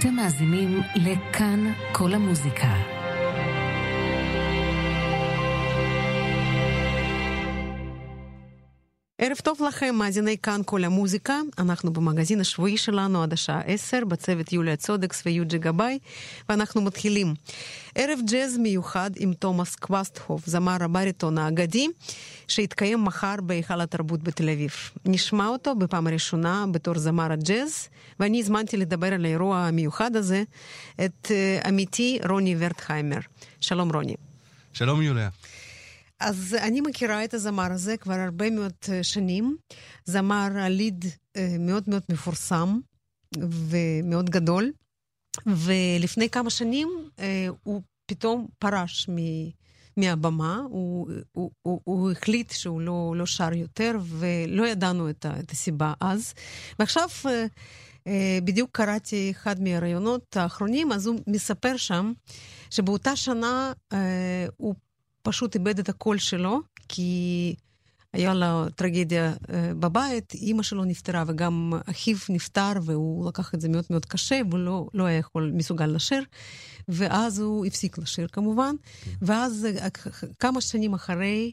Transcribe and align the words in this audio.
אתם 0.00 0.14
מאזינים 0.14 0.80
לכאן 0.96 1.72
כל 1.92 2.14
המוזיקה. 2.14 2.99
ערב 9.22 9.36
טוב 9.36 9.62
לכם, 9.68 9.94
מאזיני 9.94 10.36
כאן 10.38 10.60
כל 10.64 10.84
המוזיקה. 10.84 11.40
אנחנו 11.58 11.92
במגזין 11.92 12.40
השבועי 12.40 12.76
שלנו 12.76 13.22
עד 13.22 13.32
השעה 13.32 13.60
10, 13.60 14.04
בצוות 14.08 14.52
יוליה 14.52 14.76
צודקס 14.76 15.22
ויוג'י 15.26 15.58
גבאי, 15.58 15.98
ואנחנו 16.48 16.80
מתחילים. 16.80 17.34
ערב 17.94 18.18
ג'אז 18.30 18.58
מיוחד 18.58 19.10
עם 19.16 19.34
תומאס 19.34 19.74
קווסטהוף, 19.76 20.46
זמר 20.46 20.76
הבריטון 20.80 21.38
האגדי, 21.38 21.86
שיתקיים 22.48 23.04
מחר 23.04 23.34
בהיכל 23.42 23.80
התרבות 23.80 24.22
בתל 24.22 24.48
אביב. 24.48 24.72
נשמע 25.04 25.46
אותו 25.46 25.74
בפעם 25.74 26.06
הראשונה 26.06 26.64
בתור 26.72 26.98
זמר 26.98 27.32
הג'אז, 27.32 27.88
ואני 28.20 28.40
הזמנתי 28.40 28.76
לדבר 28.76 29.14
על 29.14 29.24
האירוע 29.24 29.58
המיוחד 29.58 30.16
הזה 30.16 30.42
את 31.04 31.26
uh, 31.26 31.68
עמיתי 31.68 32.18
רוני 32.28 32.56
ורטהיימר. 32.58 33.20
שלום 33.60 33.92
רוני. 33.92 34.14
שלום 34.72 35.02
יוליה. 35.02 35.28
אז 36.20 36.56
אני 36.60 36.80
מכירה 36.80 37.24
את 37.24 37.34
הזמר 37.34 37.72
הזה 37.72 37.96
כבר 37.96 38.14
הרבה 38.14 38.50
מאוד 38.50 38.72
שנים. 39.02 39.56
זמר 40.04 40.48
הליד 40.54 41.04
מאוד 41.58 41.84
מאוד 41.86 42.02
מפורסם 42.08 42.80
ומאוד 43.40 44.30
גדול, 44.30 44.72
ולפני 45.46 46.30
כמה 46.30 46.50
שנים 46.50 46.88
הוא 47.62 47.82
פתאום 48.06 48.46
פרש 48.58 49.08
מ... 49.08 49.16
מהבמה, 49.96 50.62
הוא, 50.70 51.10
הוא, 51.32 51.50
הוא, 51.62 51.80
הוא 51.84 52.10
החליט 52.10 52.52
שהוא 52.52 52.80
לא, 52.80 53.14
לא 53.16 53.26
שר 53.26 53.52
יותר, 53.54 53.92
ולא 54.02 54.66
ידענו 54.66 55.10
את, 55.10 55.26
את 55.40 55.50
הסיבה 55.50 55.92
אז. 56.00 56.34
ועכשיו 56.78 57.08
בדיוק 58.44 58.70
קראתי 58.72 59.30
אחד 59.30 59.62
מהראיונות 59.62 60.36
האחרונים, 60.36 60.92
אז 60.92 61.06
הוא 61.06 61.20
מספר 61.26 61.76
שם 61.76 62.12
שבאותה 62.70 63.16
שנה 63.16 63.72
הוא 64.56 64.74
פשוט 65.22 65.54
איבד 65.54 65.78
את 65.78 65.88
הקול 65.88 66.18
שלו, 66.18 66.60
כי 66.88 67.54
היה 68.12 68.34
לו 68.34 68.70
טרגדיה 68.70 69.34
בבית, 69.80 70.34
אימא 70.34 70.62
שלו 70.62 70.84
נפטרה 70.84 71.24
וגם 71.26 71.72
אחיו 71.86 72.16
נפטר, 72.28 72.72
והוא 72.84 73.28
לקח 73.28 73.54
את 73.54 73.60
זה 73.60 73.68
מאוד 73.68 73.84
מאוד 73.90 74.06
קשה, 74.06 74.40
והוא 74.50 74.58
לא, 74.58 74.88
לא 74.94 75.04
היה 75.04 75.18
יכול, 75.18 75.52
מסוגל 75.54 75.86
לשיר, 75.86 76.24
ואז 76.88 77.38
הוא 77.38 77.66
הפסיק 77.66 77.98
לשיר 77.98 78.28
כמובן, 78.28 78.74
ואז 79.22 79.66
כמה 80.38 80.60
שנים 80.60 80.94
אחרי 80.94 81.52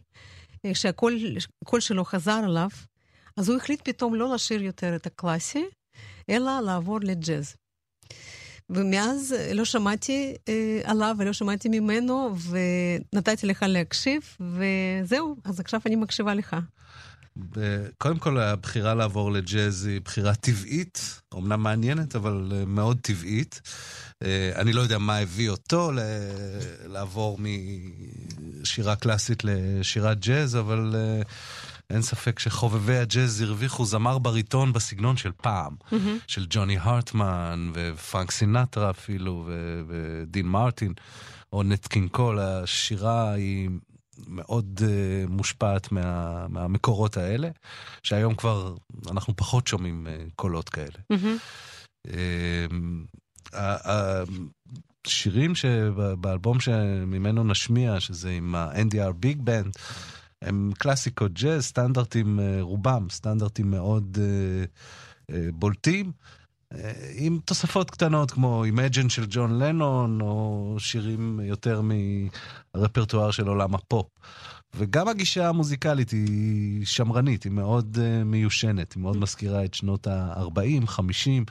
שהקול 0.74 1.80
שלו 1.80 2.06
חזר 2.06 2.42
אליו, 2.46 2.70
אז 3.38 3.50
הוא 3.50 3.58
החליט 3.58 3.81
פתאום 3.84 4.16
לא 4.16 4.36
לשיר 4.36 4.62
יותר 4.62 4.96
את 4.96 5.06
הקלאסי, 5.06 5.66
אלא 6.30 6.59
לעבור 6.59 7.00
לג'אז. 7.02 7.56
ומאז 8.70 9.36
לא 9.54 9.66
שמעתי 9.66 10.36
אה, 10.50 10.82
עליו 10.84 11.16
ולא 11.20 11.34
שמעתי 11.34 11.70
ממנו, 11.70 12.36
ונתתי 13.14 13.48
לך 13.48 13.66
להקשיב, 13.68 14.22
וזהו, 14.40 15.36
אז 15.44 15.59
עכשיו 15.59 15.82
אני 15.86 15.96
מקשיבה 15.96 16.34
לך. 16.34 16.56
קודם 17.98 18.20
כל, 18.20 18.40
הבחירה 18.40 18.96
לעבור 18.96 19.32
לג'אז 19.32 19.86
היא 19.86 20.02
בחירה 20.02 20.36
טבעית, 20.36 21.22
אמנם 21.34 21.64
מעניינת, 21.64 22.16
אבל 22.16 22.52
מאוד 22.68 22.98
טבעית. 23.02 23.62
אני 24.56 24.74
לא 24.74 24.81
יודע 24.81 24.98
מה 24.98 25.18
הביא 25.18 25.50
אותו 25.50 25.92
לעבור 26.86 27.40
משירה 28.62 28.96
קלאסית 28.96 29.44
לשירת 29.44 30.20
ג'אז, 30.20 30.56
אבל 30.56 30.96
אין 31.90 32.02
ספק 32.02 32.40
שחובבי 32.40 32.98
הג'אז 32.98 33.42
הרוויחו 33.42 33.86
זמר 33.86 34.18
בריטון 34.18 34.74
בסגנון 34.74 35.18
של 35.18 35.32
פעם, 35.42 35.76
אהמ. 35.92 35.95
של 36.28 36.46
ג'וני 36.50 36.78
הרטמן 36.78 37.72
ופרנק 37.74 38.32
סינטרה 38.32 38.90
אפילו, 38.90 39.50
ודין 39.88 40.48
מרטין, 40.48 40.94
או 41.54 41.64
נט 41.64 41.88
קינג 41.88 42.10
קול, 42.10 42.40
השירה 42.40 43.31
היא 43.31 43.70
מאוד 44.28 44.80
אה, 44.80 45.30
מושפעת 45.30 45.92
מה, 45.92 46.47
מהמקורות 46.47 47.18
האלה, 47.18 47.50
שהיום 48.03 48.36
כבר 48.36 48.76
אנחנו 49.12 49.36
פחות 49.36 49.68
שומעים 49.68 50.08
אה, 50.08 50.31
קולות 50.36 50.70
כאלה. 50.70 50.97
אהמ. 51.13 52.08
Uh, 52.08 53.58
השירים 55.06 55.56
שבאלבום 55.56 56.59
שממנו 56.59 57.44
נשמיע, 57.44 58.00
שזה 58.00 58.30
עם 58.30 58.56
ה-NDR 58.56 59.12
ביג 59.12 59.42
בנד, 59.42 59.78
הם 60.42 60.72
קלאסיקות 60.78 61.34
ג'אז, 61.34 61.66
סטנדרטים 61.66 62.40
רובם, 62.62 63.08
סטנדרטים 63.09 63.72
מאוד 63.72 64.18
uh, 64.18 65.31
uh, 65.31 65.36
בולטים, 65.53 66.12
עם 67.16 67.40
תוספות 67.46 67.92
קטנות 67.92 68.31
כמו 68.31 68.66
Imagine 68.66 69.09
של 69.09 69.26
ג'ון 69.30 69.59
לנון, 69.59 70.22
או 70.22 70.76
שירים 70.80 71.40
יותר 71.44 71.81
מהרפרטואר 71.81 73.31
של 73.31 73.47
עולם 73.47 73.76
הפופ. 73.76 74.08
וגם 74.76 75.08
הגישה 75.08 75.50
המוזיקלית 75.50 76.12
היא 76.12 76.86
שמרנית, 76.86 77.44
היא 77.44 77.52
מאוד 77.52 77.97
מיושנת, 78.26 78.94
היא 78.94 79.03
מאוד 79.03 79.18
מזכירה 79.18 79.66
את 79.66 79.74
שנות 79.74 80.08
ה-40, 80.08 80.88
50. 80.88 81.46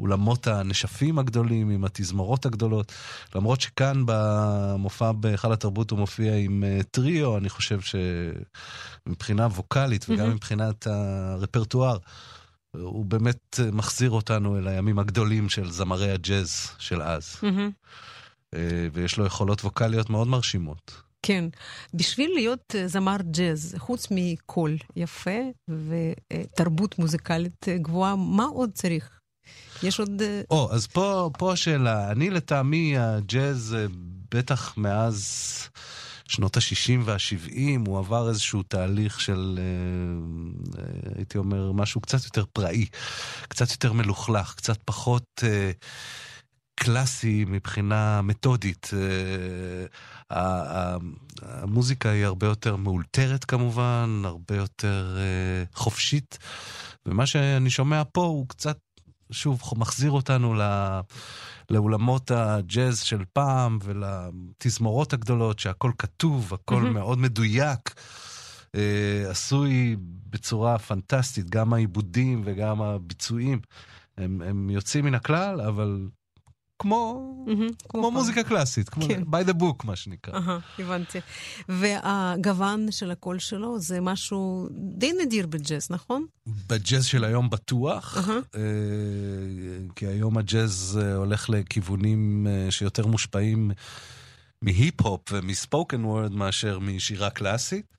אולמות 0.00 0.46
הנשפים 0.46 1.18
הגדולים, 1.18 1.70
עם 1.70 1.84
התזמורות 1.84 2.46
הגדולות. 2.46 2.92
למרות 3.34 3.60
שכאן 3.60 4.02
במופע 4.06 5.12
בהיכל 5.12 5.52
התרבות 5.52 5.90
הוא 5.90 5.98
מופיע 5.98 6.36
עם 6.36 6.64
טריו, 6.90 7.36
אני 7.36 7.48
חושב 7.48 7.78
שמבחינה 9.06 9.46
ווקאלית 9.46 10.06
וגם. 10.08 10.30
מבחינת 10.30 10.86
הרפרטואר, 10.86 11.98
הוא 12.72 13.04
באמת 13.04 13.60
מחזיר 13.72 14.10
אותנו 14.10 14.58
אל 14.58 14.68
הימים 14.68 14.98
הגדולים 14.98 15.48
של 15.48 15.70
זמרי 15.70 16.10
הג'אז 16.10 16.70
של 16.78 17.02
אז. 17.02 17.36
Mm-hmm. 17.40 18.56
ויש 18.92 19.16
לו 19.16 19.26
יכולות 19.26 19.64
ווקאליות 19.64 20.10
מאוד 20.10 20.28
מרשימות. 20.28 21.02
כן. 21.22 21.44
בשביל 21.94 22.30
להיות 22.34 22.74
זמר 22.86 23.16
ג'אז, 23.30 23.74
חוץ 23.78 24.06
מקול 24.10 24.76
יפה 24.96 25.38
ותרבות 25.68 26.98
מוזיקלית 26.98 27.66
גבוהה, 27.68 28.16
מה 28.16 28.44
עוד 28.44 28.70
צריך? 28.74 29.17
יש 29.82 30.00
עוד... 30.00 30.22
או, 30.50 30.72
אז 30.72 30.86
פה, 30.86 31.30
פה 31.38 31.52
השאלה. 31.52 32.10
אני 32.10 32.30
לטעמי, 32.30 32.98
הג'אז, 32.98 33.76
בטח 34.34 34.74
מאז 34.76 35.44
שנות 36.28 36.56
ה-60 36.56 37.00
וה-70, 37.04 37.58
הוא 37.86 37.98
עבר 37.98 38.28
איזשהו 38.28 38.62
תהליך 38.62 39.20
של, 39.20 39.60
הייתי 41.16 41.38
אומר, 41.38 41.72
משהו 41.72 42.00
קצת 42.00 42.24
יותר 42.24 42.44
פראי, 42.52 42.86
קצת 43.48 43.70
יותר 43.70 43.92
מלוכלך, 43.92 44.54
קצת 44.54 44.78
פחות... 44.84 45.24
קלאסי 46.80 47.44
מבחינה 47.48 48.22
מתודית. 48.22 48.90
המוזיקה 51.42 52.10
היא 52.10 52.24
הרבה 52.24 52.46
יותר 52.46 52.76
מאולתרת 52.76 53.44
כמובן, 53.44 54.22
הרבה 54.24 54.56
יותר 54.56 55.16
חופשית, 55.74 56.38
ומה 57.06 57.26
שאני 57.26 57.70
שומע 57.70 58.02
פה 58.12 58.24
הוא 58.24 58.48
קצת 58.48 58.78
שוב 59.30 59.62
מחזיר 59.76 60.10
אותנו 60.10 60.54
לא, 60.54 61.00
לאולמות 61.70 62.30
הג'אז 62.30 63.00
של 63.00 63.24
פעם 63.32 63.78
ולתזמורות 63.82 65.12
הגדולות, 65.12 65.58
שהכל 65.58 65.92
כתוב, 65.98 66.54
הכל 66.54 66.82
mm-hmm. 66.82 66.90
מאוד 66.90 67.18
מדויק. 67.18 67.94
אה, 68.74 69.30
עשוי 69.30 69.96
בצורה 70.30 70.78
פנטסטית, 70.78 71.50
גם 71.50 71.72
העיבודים 71.72 72.42
וגם 72.44 72.82
הביצועים. 72.82 73.60
הם, 74.18 74.42
הם 74.42 74.70
יוצאים 74.70 75.04
מן 75.04 75.14
הכלל, 75.14 75.60
אבל 75.60 76.08
כמו, 76.78 77.22
אהמ, 77.46 77.72
כמו, 77.88 78.00
כמו 78.02 78.10
מוזיקה 78.10 78.42
קלאסית, 78.42 78.88
כמו 78.88 79.08
כן. 79.08 79.22
by 79.22 79.48
the 79.50 79.54
book, 79.60 79.86
מה 79.86 79.96
שנקרא. 79.96 80.32
אהה, 80.40 80.82
הבנתי. 80.82 81.18
והגוון 81.68 82.90
של 82.92 83.10
הקול 83.10 83.38
שלו 83.38 83.78
זה 83.80 84.00
משהו 84.00 84.68
די 84.72 85.12
נדיר 85.24 85.46
בג'אז, 85.46 85.86
נכון? 85.90 86.26
בג'אז 86.46 87.06
של 87.06 87.24
היום 87.24 87.50
בטוח, 87.50 88.16
אהה. 88.16 88.56
כי 89.96 90.06
היום 90.06 90.38
הג'אז 90.38 91.00
אה, 91.02 91.14
הולך 91.14 91.50
לכיוונים 91.50 92.46
אה, 92.50 92.70
שיותר 92.70 93.06
מושפעים 93.06 93.70
מהיפ-הופ 94.62 95.20
ומ 95.32 95.50
spoken 95.50 96.04
word 96.04 96.32
מאשר 96.32 96.78
משירה 96.78 97.30
קלאסית. 97.30 97.96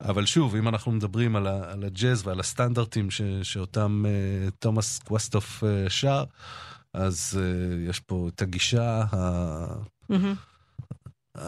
אבל 0.00 0.26
שוב, 0.26 0.56
אם 0.56 0.68
אנחנו 0.68 0.92
מדברים 0.92 1.36
על, 1.36 1.46
ה- 1.46 1.72
על 1.72 1.84
הג'אז 1.84 2.26
ועל 2.26 2.40
הסטנדרטים 2.40 3.10
ש- 3.10 3.22
שאותם 3.42 4.04
אה, 4.04 4.50
תומאס 4.58 4.98
קוואסטהוף 4.98 5.62
אה, 5.64 5.90
שר, 5.90 6.24
אז 6.94 7.38
uh, 7.40 7.90
יש 7.90 8.00
פה 8.00 8.28
את 8.34 8.42
הגישה 8.42 9.02
ה... 9.12 9.66
mm-hmm. 10.12 11.38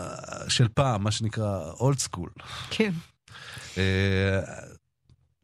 של 0.48 0.69
פעם, 0.75 1.04
מה 1.04 1.10
שנקרא 1.10 1.70
אולד 1.70 1.98
סקול. 1.98 2.31
כן. 2.70 2.93
Uh, 3.75 3.78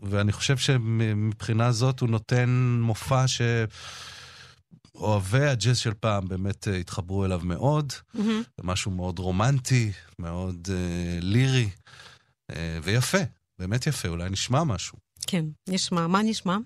ואני 0.00 0.32
חושב 0.32 0.56
שמבחינה 0.56 1.72
זאת 1.72 2.00
הוא 2.00 2.08
נותן 2.08 2.78
מופע 2.80 3.28
ש... 3.28 3.40
אוהבי 4.94 5.46
הג'אז 5.46 5.78
של 5.78 5.94
פעם 5.94 6.28
באמת 6.28 6.68
uh, 6.68 6.70
התחברו 6.70 7.24
אליו 7.24 7.40
מאוד, 7.44 7.92
mm-hmm. 7.92 8.20
משהו 8.62 8.90
מאוד 8.90 9.18
רומנטי, 9.18 9.92
מאוד 10.18 10.68
uh, 10.68 11.24
לירי, 11.24 11.68
uh, 12.52 12.54
ויפה, 12.82 13.18
באמת 13.58 13.86
יפה, 13.86 14.08
אולי 14.08 14.30
נשמע 14.30 14.64
משהו. 14.64 14.98
כן, 15.26 15.44
נשמע. 15.68 16.06
מה 16.06 16.22
נשמע? 16.22 16.56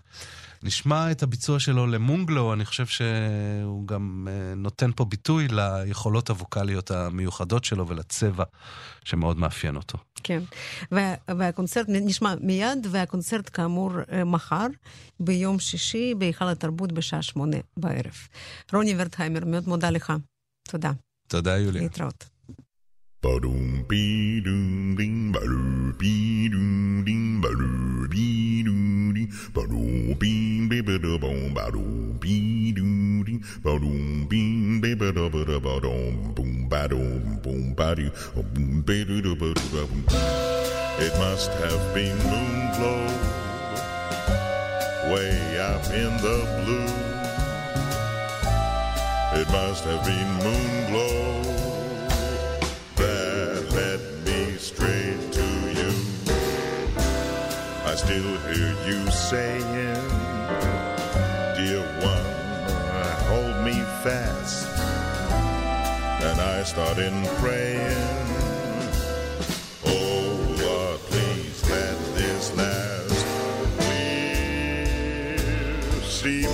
נשמע 0.62 1.10
את 1.10 1.22
הביצוע 1.22 1.60
שלו 1.60 1.86
למונגלו, 1.86 2.52
אני 2.52 2.64
חושב 2.64 2.86
שהוא 2.86 3.86
גם 3.86 4.28
אה, 4.30 4.54
נותן 4.54 4.90
פה 4.96 5.04
ביטוי 5.04 5.48
ליכולות 5.50 6.30
הווקאליות 6.30 6.90
המיוחדות 6.90 7.64
שלו 7.64 7.88
ולצבע 7.88 8.44
שמאוד 9.04 9.38
מאפיין 9.38 9.76
אותו. 9.76 9.98
כן, 10.22 10.42
וה, 10.92 11.14
והקונצרט 11.28 11.86
נשמע 11.88 12.34
מיד, 12.40 12.86
והקונצרט 12.90 13.50
כאמור 13.52 13.92
אה, 14.12 14.24
מחר, 14.24 14.66
ביום 15.20 15.58
שישי, 15.58 16.14
בהיכל 16.18 16.48
התרבות 16.48 16.92
בשעה 16.92 17.22
שמונה 17.22 17.56
בערב. 17.76 18.14
רוני 18.72 18.94
ורטהיימר, 18.98 19.44
מאוד 19.44 19.68
מודה 19.68 19.90
לך. 19.90 20.12
תודה. 20.68 20.92
תודה, 21.28 21.58
יוליה. 21.58 21.82
להתראות. 21.82 22.36
Be-dum, 23.26 24.94
ding, 24.98 25.32
ba-dum, 25.32 25.92
be-dum, 25.98 27.02
ding, 27.02 27.02
bing, 27.02 27.02
be-ba-da-bum, 27.02 27.02
ba-dum, 27.02 27.02
be-dum, 27.02 27.04
ding, 27.06 27.40
ba-dum, 27.42 27.74
bing, 27.84 27.95
It 40.98 41.12
must 41.18 41.50
have 41.52 41.94
been 41.94 42.16
moonglow 42.18 43.06
way 45.12 45.58
up 45.58 45.84
in 45.90 46.16
the 46.24 46.38
blue. 46.64 46.86
It 49.38 49.48
must 49.50 49.84
have 49.84 50.04
been 50.06 50.28
moonglow 50.42 51.42
that 52.96 53.72
led 53.72 54.00
me 54.24 54.56
straight 54.56 55.32
to. 55.32 55.45
I 57.96 57.98
still 57.98 58.36
hear 58.52 58.74
you 58.86 59.10
saying, 59.10 59.62
Dear 61.56 61.80
one, 62.04 62.28
hold 63.24 63.64
me 63.64 63.80
fast. 64.04 64.68
And 66.22 66.38
I 66.38 66.62
started 66.64 67.14
praying, 67.38 67.96
Oh 69.86 70.36
Lord, 70.60 71.00
please 71.08 71.70
let 71.70 71.96
this 72.16 72.54
last. 72.54 73.26
We 75.94 76.00
seem 76.04 76.50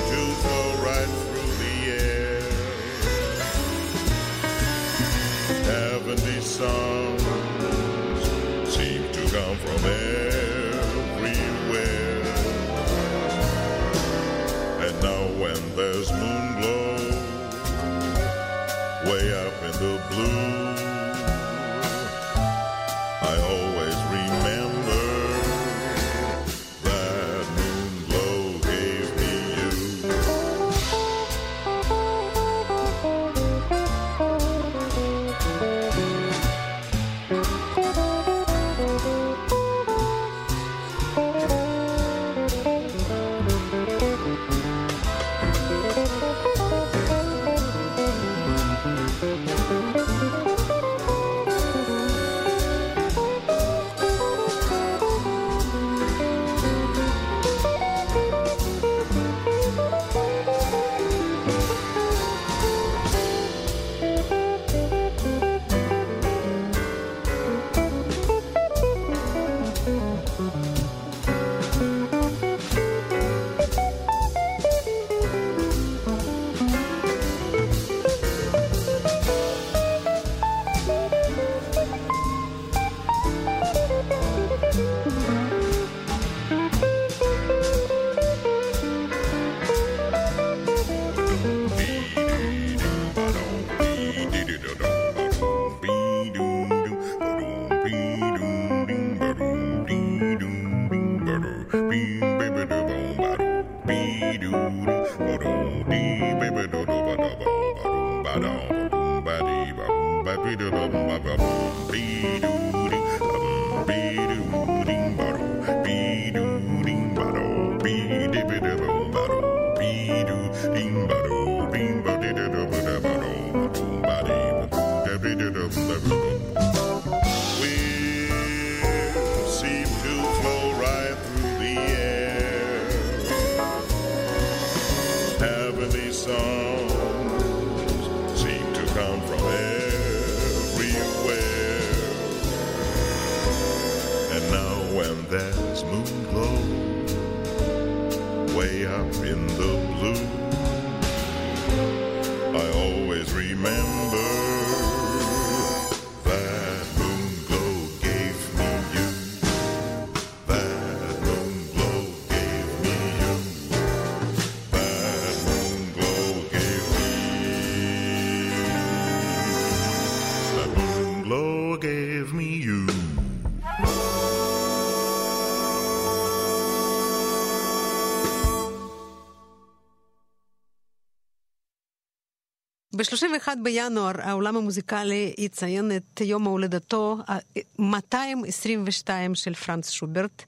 ב-31 183.02 183.48
בינואר 183.62 184.12
העולם 184.18 184.56
המוזיקלי 184.56 185.34
יציין 185.38 185.92
את 185.96 186.20
יום 186.20 186.44
הולדתו 186.44 187.18
ה-222 187.28 189.08
של 189.34 189.54
פרנץ 189.54 189.90
שוברט, 189.90 190.42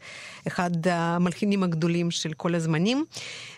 אחד 0.46 0.70
המלחינים 0.86 1.62
הגדולים 1.62 2.10
של 2.10 2.32
כל 2.32 2.54
הזמנים. 2.54 3.04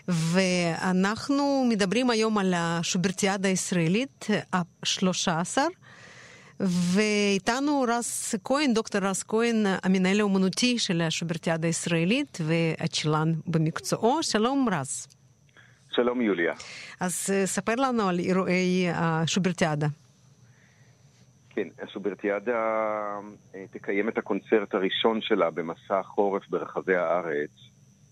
ואנחנו 0.07 1.65
מדברים 1.69 2.09
היום 2.09 2.37
על 2.37 2.53
השוברטיאדה 2.57 3.49
הישראלית 3.49 4.27
ה-13. 4.53 5.57
ואיתנו 6.59 7.85
רס 7.87 8.35
כהן, 8.43 8.73
דוקטור 8.73 9.01
רס 9.01 9.23
כהן, 9.27 9.65
המנהל 9.83 10.19
האומנותי 10.19 10.79
של 10.79 11.01
השוברטיאדה 11.01 11.67
הישראלית 11.67 12.37
והצ'לן 12.41 13.33
במקצועו. 13.47 14.23
שלום 14.23 14.67
רס. 14.71 15.07
שלום 15.97 16.21
יוליה. 16.21 16.53
אז 16.99 17.29
אה, 17.33 17.45
ספר 17.45 17.75
לנו 17.75 18.09
על 18.09 18.19
אירועי 18.19 18.87
השוברטיאדה. 18.93 19.87
כן, 21.49 21.67
השוברטיאדה 21.81 22.59
אה, 23.55 23.65
תקיים 23.71 24.09
את 24.09 24.17
הקונצרט 24.17 24.73
הראשון 24.73 25.21
שלה 25.21 25.49
במסע 25.49 25.99
החורף 25.99 26.47
ברחבי 26.49 26.95
הארץ. 26.95 27.49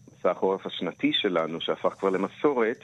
מסע 0.07 0.27
והחורף 0.27 0.65
השנתי 0.65 1.13
שלנו, 1.13 1.61
שהפך 1.61 1.93
כבר 1.99 2.09
למסורת, 2.09 2.79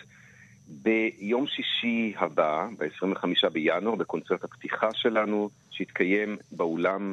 ביום 0.67 1.47
שישי 1.47 2.13
הבא, 2.17 2.67
ב-25 2.77 3.49
בינואר, 3.49 3.95
בקונצרט 3.95 4.43
הפתיחה 4.43 4.87
שלנו, 4.93 5.49
שיתקיים 5.71 6.37
באולם 6.51 7.11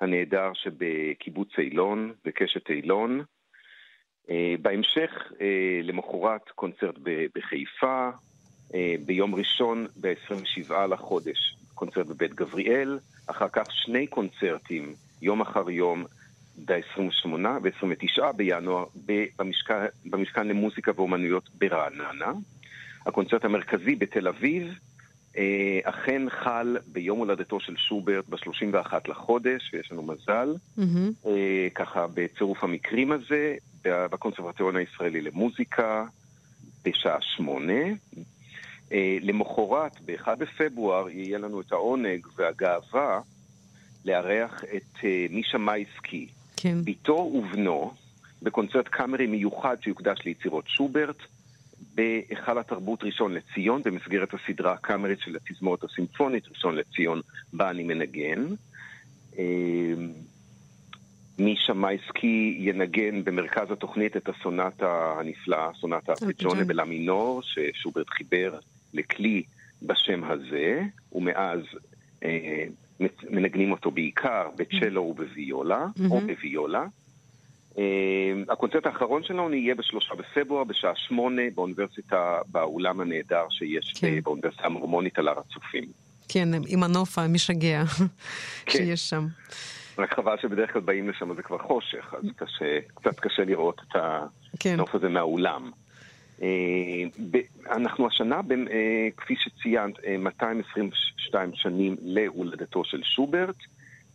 הנהדר 0.00 0.50
שבקיבוץ 0.54 1.48
אילון, 1.58 2.12
בקשת 2.24 2.70
אילון. 2.70 3.22
אה, 4.30 4.54
בהמשך, 4.62 5.32
אה, 5.40 5.80
למחרת, 5.82 6.50
קונצרט 6.54 6.94
בחיפה, 7.34 8.10
אה, 8.74 8.94
ביום 9.06 9.34
ראשון, 9.34 9.86
ב-27 10.00 10.72
לחודש, 10.90 11.56
קונצרט 11.74 12.06
בבית 12.06 12.34
גבריאל, 12.34 12.98
אחר 13.26 13.48
כך 13.52 13.66
שני 13.70 14.06
קונצרטים, 14.06 14.94
יום 15.22 15.40
אחר 15.40 15.70
יום, 15.70 16.04
ב-28 16.64 17.28
ו-29 17.62 18.32
בינואר, 18.36 18.84
במשכן, 19.38 19.84
במשכן 20.04 20.48
למוזיקה 20.48 20.92
ואומנויות 20.96 21.48
ברעננה. 21.58 22.32
הקונצרט 23.06 23.44
המרכזי 23.44 23.94
בתל 23.94 24.28
אביב 24.28 24.78
אה, 25.36 25.80
אכן 25.82 26.22
חל 26.30 26.76
ביום 26.92 27.18
הולדתו 27.18 27.60
של 27.60 27.76
שוברט 27.76 28.28
ב-31 28.28 28.94
לחודש, 29.08 29.70
ויש 29.72 29.92
לנו 29.92 30.02
מזל. 30.02 30.54
אה, 31.26 31.68
ככה 31.74 32.06
בצירוף 32.14 32.64
המקרים 32.64 33.12
הזה, 33.12 33.56
בקונסרבטוריון 33.86 34.76
הישראלי 34.76 35.20
למוזיקה, 35.20 36.04
בשעה 36.84 37.18
שמונה. 37.20 37.82
אה, 38.92 39.16
למחרת, 39.20 40.00
ב-1 40.04 40.34
בפברואר, 40.38 41.08
יהיה 41.10 41.38
לנו 41.38 41.60
את 41.60 41.72
העונג 41.72 42.26
והגאווה 42.36 43.20
לארח 44.04 44.64
את 44.76 45.04
אה, 45.04 45.26
מישה 45.30 45.58
מייסקי, 45.58 46.28
כן. 46.56 46.84
בתו 46.84 47.12
ובנו, 47.12 47.92
בקונצרט 48.42 48.88
קאמרי 48.88 49.26
מיוחד 49.26 49.76
שיוקדש 49.82 50.18
ליצירות 50.24 50.64
שוברט, 50.68 51.16
בהיכל 51.94 52.58
התרבות 52.58 53.04
ראשון 53.04 53.34
לציון, 53.34 53.82
במסגרת 53.84 54.28
הסדרה 54.34 54.72
הקאמרית 54.72 55.20
של 55.20 55.36
התזמורת 55.36 55.84
הסימפונית 55.84 56.48
ראשון 56.48 56.76
לציון, 56.76 57.20
בה 57.52 57.70
אני 57.70 57.82
מנגן. 57.82 58.46
אה, 61.40 61.44
מישה 61.44 61.72
מייסקי 61.72 62.56
ינגן 62.58 63.24
במרכז 63.24 63.70
התוכנית 63.70 64.16
את 64.16 64.28
הסונטה 64.28 65.14
הנפלאה, 65.18 65.70
סונטה. 65.80 66.12
ארפיג'ונה 66.12 66.64
בלה 66.64 66.84
מינור, 66.84 67.42
ששוברט 67.42 68.10
חיבר 68.10 68.58
לכלי 68.94 69.42
בשם 69.82 70.24
הזה, 70.24 70.82
ומאז 71.12 71.60
אה, 72.24 72.64
מנגנים 73.30 73.72
אותו 73.72 73.90
בעיקר 73.90 74.48
בצ'לו 74.56 75.02
ובוויולה, 75.02 75.86
או 76.10 76.20
בוויולה. 76.20 76.86
אה, 77.78 77.82
הקונצרט 78.48 78.86
האחרון 78.86 79.22
שלנו 79.22 79.54
יהיה 79.54 79.74
בשלושה 79.74 80.14
בפברואר, 80.14 80.64
בשעה 80.64 80.92
שמונה, 80.96 81.42
באוניברסיטה, 81.54 82.38
באולם 82.48 83.00
הנהדר 83.00 83.44
שיש 83.50 83.92
כן. 83.92 84.20
באוניברסיטה 84.20 84.66
המורמונית 84.66 85.18
על 85.18 85.28
הר 85.28 85.38
הצופים. 85.38 85.84
כן, 86.28 86.48
עם 86.68 86.82
הנוף 86.82 87.18
המשגע 87.18 87.84
כן. 88.66 88.72
שיש 88.72 89.10
שם. 89.10 89.26
רק 89.98 90.14
חבל 90.14 90.36
שבדרך 90.42 90.72
כלל 90.72 90.82
באים 90.82 91.08
לשם 91.08 91.30
אז 91.30 91.36
זה 91.36 91.42
כבר 91.42 91.58
חושך, 91.58 92.14
אז 92.18 92.24
קשה, 92.36 92.78
קצת 92.94 93.20
קשה 93.20 93.44
לראות 93.44 93.80
את 93.88 93.96
כן. 94.60 94.72
הנוף 94.72 94.94
הזה 94.94 95.08
מהאולם. 95.08 95.70
אה, 96.42 96.48
אנחנו 97.70 98.06
השנה, 98.06 98.40
אה, 98.70 99.08
כפי 99.16 99.34
שציינת, 99.36 100.04
אה, 100.04 100.16
222 100.18 101.50
שנים 101.54 101.96
להולדתו 102.02 102.84
של 102.84 103.02
שוברט, 103.02 103.56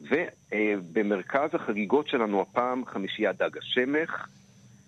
ובמרכז 0.02 1.50
החגיגות 1.54 2.08
שלנו 2.08 2.42
הפעם 2.42 2.86
חמישיית 2.86 3.38
דג 3.38 3.58
השמך, 3.58 4.28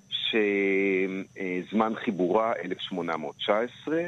שזמן 0.09 1.95
חיבורה 1.95 2.53
1819, 2.63 4.03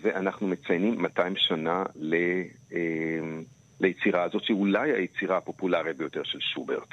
ואנחנו 0.00 0.46
מציינים 0.46 1.02
200 1.02 1.36
שנה 1.36 1.82
ל... 1.96 2.14
אה, 3.82 3.86
ליצירה 3.86 4.22
הזאת, 4.22 4.44
שאולי 4.44 4.92
היצירה 4.92 5.36
הפופולרית 5.36 5.96
ביותר 5.96 6.22
של 6.24 6.40
שוברט. 6.40 6.88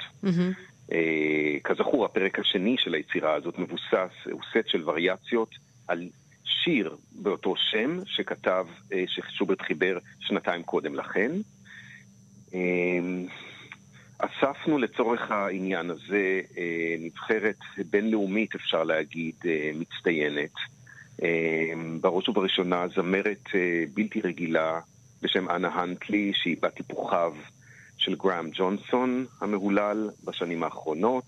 אה, 0.92 1.58
כזכור, 1.64 2.04
הפרק 2.04 2.38
השני 2.38 2.76
של 2.78 2.94
היצירה 2.94 3.34
הזאת 3.34 3.58
מבוסס, 3.58 4.14
הוא 4.32 4.40
סט 4.50 4.68
של 4.68 4.88
וריאציות 4.88 5.50
על 5.88 6.08
שיר 6.44 6.96
באותו 7.22 7.54
שם 7.56 7.98
שכתב, 8.06 8.66
אה, 8.92 9.04
ששוברט 9.06 9.62
חיבר 9.62 9.98
שנתיים 10.20 10.62
קודם 10.62 10.94
לכן. 10.94 11.32
אה, 12.54 12.58
אספנו 14.18 14.78
לצורך 14.78 15.30
העניין 15.30 15.90
הזה 15.90 16.40
אה, 16.58 16.96
נבחרת 16.98 17.58
בינלאומית, 17.90 18.54
אפשר 18.54 18.84
להגיד, 18.84 19.34
אה, 19.46 19.70
מצטיינת. 19.74 20.52
אה, 21.22 21.72
בראש 22.00 22.28
ובראשונה 22.28 22.88
זמרת 22.88 23.46
אה, 23.54 23.84
בלתי 23.94 24.20
רגילה 24.20 24.80
בשם 25.22 25.50
אנה 25.50 25.68
הנטלי, 25.68 26.32
שהיא 26.34 26.56
בת 26.62 26.74
טיפוחיו 26.74 27.34
של 27.96 28.14
גראם 28.14 28.48
ג'ונסון 28.52 29.26
המהולל 29.40 30.10
בשנים 30.24 30.62
האחרונות, 30.62 31.24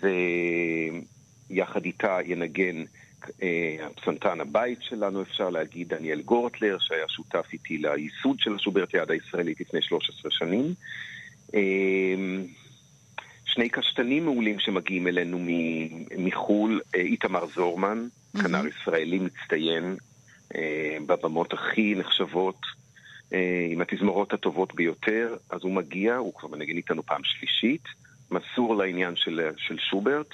ויחד 0.00 1.84
איתה 1.84 2.18
ינגן 2.24 2.84
אה, 3.42 3.86
הפסנתרן 3.86 4.40
הבית 4.40 4.78
שלנו, 4.82 5.22
אפשר 5.22 5.50
להגיד, 5.50 5.88
דניאל 5.88 6.22
גורטלר, 6.22 6.76
שהיה 6.80 7.08
שותף 7.08 7.46
איתי 7.52 7.78
לייסוד 7.78 8.38
של 8.38 8.54
השוברטיאדה 8.54 9.14
הישראלית 9.14 9.60
לפני 9.60 9.82
13 9.82 10.30
שנים. 10.30 10.74
אה, 11.54 12.14
שני 13.44 13.68
קשתנים 13.68 14.24
מעולים 14.24 14.58
שמגיעים 14.58 15.06
אלינו 15.06 15.38
מחו"ל, 16.18 16.80
אה, 16.94 17.00
איתמר 17.00 17.46
זורמן, 17.46 18.06
כנר 18.42 18.66
ישראלי 18.66 19.18
מצטיין, 19.18 19.96
בבמות 21.06 21.52
הכי 21.52 21.94
נחשבות, 21.94 22.56
עם 23.70 23.80
התזמורות 23.80 24.32
הטובות 24.32 24.74
ביותר, 24.74 25.36
אז 25.50 25.60
הוא 25.62 25.72
מגיע, 25.72 26.16
הוא 26.16 26.34
כבר 26.34 26.48
מנגן 26.48 26.76
איתנו 26.76 27.02
פעם 27.02 27.20
שלישית, 27.24 27.82
מסור 28.30 28.76
לעניין 28.76 29.16
של, 29.16 29.40
של 29.56 29.78
שוברט, 29.78 30.30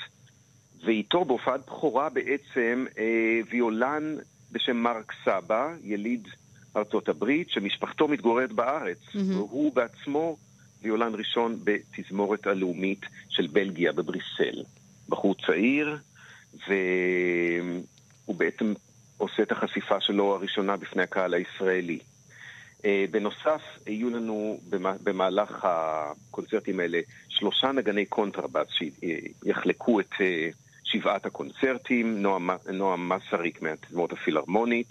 ואיתו 0.84 1.24
בהופעת 1.24 1.60
בכורה 1.66 2.08
בעצם 2.08 2.86
אה, 2.98 3.40
ויולן 3.50 4.16
בשם 4.52 4.76
מרק 4.76 5.12
סבא, 5.24 5.74
יליד 5.84 6.28
ארצות 6.76 7.08
הברית, 7.08 7.50
שמשפחתו 7.50 8.08
מתגוררת 8.08 8.52
בארץ, 8.52 8.98
והוא 9.14 9.72
בעצמו 9.72 10.36
ויולן 10.82 11.14
ראשון 11.14 11.58
בתזמורת 11.64 12.46
הלאומית 12.46 13.06
של 13.28 13.46
בלגיה 13.46 13.92
בבריסל. 13.92 14.62
בחור 15.08 15.34
צעיר, 15.46 15.98
והוא 16.68 18.36
בעצם 18.36 18.74
עושה 19.16 19.42
את 19.42 19.52
החשיפה 19.52 20.00
שלו 20.00 20.34
הראשונה 20.34 20.76
בפני 20.76 21.02
הקהל 21.02 21.34
הישראלי. 21.34 21.98
אה, 22.84 23.04
בנוסף, 23.10 23.62
יהיו 23.86 24.10
לנו 24.10 24.60
במ- 24.70 25.04
במהלך 25.04 25.50
הקונצרטים 25.62 26.80
האלה 26.80 26.98
שלושה 27.28 27.72
נגני 27.72 28.06
קונטרבאס 28.06 28.68
שיחלקו 29.44 30.00
את 30.00 30.10
אה, 30.20 30.48
שבעת 30.84 31.26
הקונצרטים, 31.26 32.22
נועם, 32.22 32.50
נועם 32.72 33.08
מסריק 33.12 33.62
מהתזמורת 33.62 34.12
הפילהרמונית, 34.12 34.88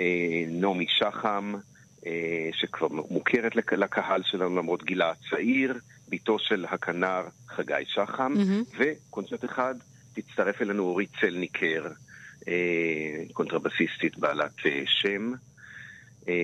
אה, 0.00 0.04
נעמי 0.48 0.86
שחם, 0.88 1.54
שכבר 2.52 2.88
מוכרת 3.10 3.56
לק- 3.56 3.72
לקהל 3.72 4.22
שלנו 4.24 4.56
למרות 4.56 4.84
גילה 4.84 5.10
הצעיר, 5.10 5.74
בתו 6.08 6.38
של 6.38 6.64
הכנר 6.68 7.22
חגי 7.48 7.74
שחם, 7.86 8.32
מהמם. 8.36 8.62
וקונצרט 8.78 9.44
אחד 9.44 9.74
תצטרף 10.14 10.62
אלינו 10.62 10.82
אורית 10.82 11.10
צלניקר, 11.20 11.84
קונטרבסיסטית 13.32 14.18
בעלת 14.18 14.52
שם. 14.86 15.32
אה, 16.28 16.34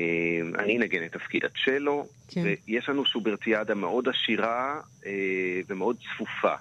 אני 0.58 0.78
אנגן 0.78 1.04
את 1.04 1.12
תפקיד 1.12 1.44
הצ'לו, 1.44 2.06
כן. 2.28 2.42
ויש 2.66 2.88
לנו 2.88 3.04
שוברטיאדה 3.04 3.74
מאוד 3.74 4.08
עשירה 4.08 4.80
אה, 5.06 5.60
ומאוד 5.68 5.96
צפופה. 5.96 6.54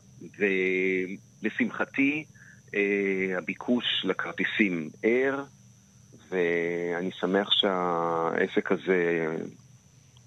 ולשמחתי, 1.42 2.26
אה, 2.76 3.38
הביקוש 3.38 3.86
לכרטיסים 4.04 4.90
ער, 5.04 5.44
ואני 6.30 7.12
שמח 7.20 7.52
שהעסק 7.52 8.72
הזה, 8.72 9.28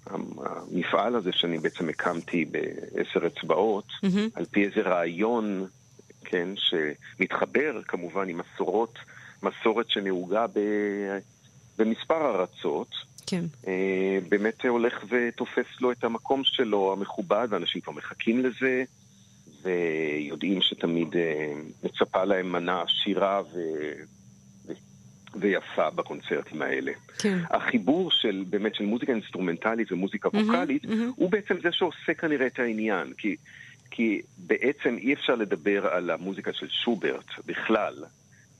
המפעל 0.05 1.15
הזה 1.15 1.31
שאני 1.33 1.57
בעצם 1.57 1.89
הקמתי 1.89 2.45
בעשר 2.45 3.27
אצבעות, 3.27 3.87
מהמם. 4.03 4.29
על 4.35 4.45
פי 4.45 4.65
איזה 4.65 4.81
רעיון, 4.81 5.67
כן, 6.25 6.49
שמתחבר 6.55 7.81
כמובן 7.87 8.29
עם 8.29 8.37
מסורות, 8.37 8.99
מסורת 9.43 9.89
שנהוגה 9.89 10.47
ב, 10.47 10.59
במספר 11.77 12.39
ארצות, 12.39 12.87
כן. 13.27 13.45
אה, 13.67 14.19
באמת 14.29 14.65
הולך 14.65 15.03
ותופס 15.09 15.81
לו 15.81 15.91
את 15.91 16.03
המקום 16.03 16.41
שלו 16.43 16.93
המכובד, 16.93 17.47
ואנשים 17.49 17.81
כבר 17.81 17.93
מחכים 17.93 18.45
לזה, 18.45 18.83
ויודעים 19.63 20.61
שתמיד 20.61 21.15
אה, 21.15 21.53
מצפה 21.83 22.23
להם 22.23 22.51
מנה 22.51 22.81
עשירה 22.81 23.41
ו... 23.41 23.59
ו... 24.67 24.71
ויפה 25.35 25.89
בקונצרטים 25.89 26.61
האלה. 26.61 26.91
כן. 27.19 27.37
החיבור 27.49 28.11
של, 28.11 28.43
באמת, 28.49 28.75
של 28.75 28.85
מוזיקה 28.85 29.11
אינסטרומנטלית 29.11 29.91
ומוזיקה 29.91 30.29
ווקאלית, 30.33 30.85
מהמם. 30.85 31.11
הוא 31.15 31.29
בעצם 31.29 31.55
זה 31.63 31.69
שעושה 31.71 32.13
כנראה 32.13 32.47
את 32.47 32.59
העניין. 32.59 33.13
כי, 33.17 33.35
כי 33.91 34.21
בעצם 34.37 34.97
אי 34.97 35.13
אפשר 35.13 35.35
לדבר 35.35 35.87
על 35.87 36.09
המוזיקה 36.09 36.53
של 36.53 36.67
שוברט 36.69 37.25
בכלל, 37.45 38.03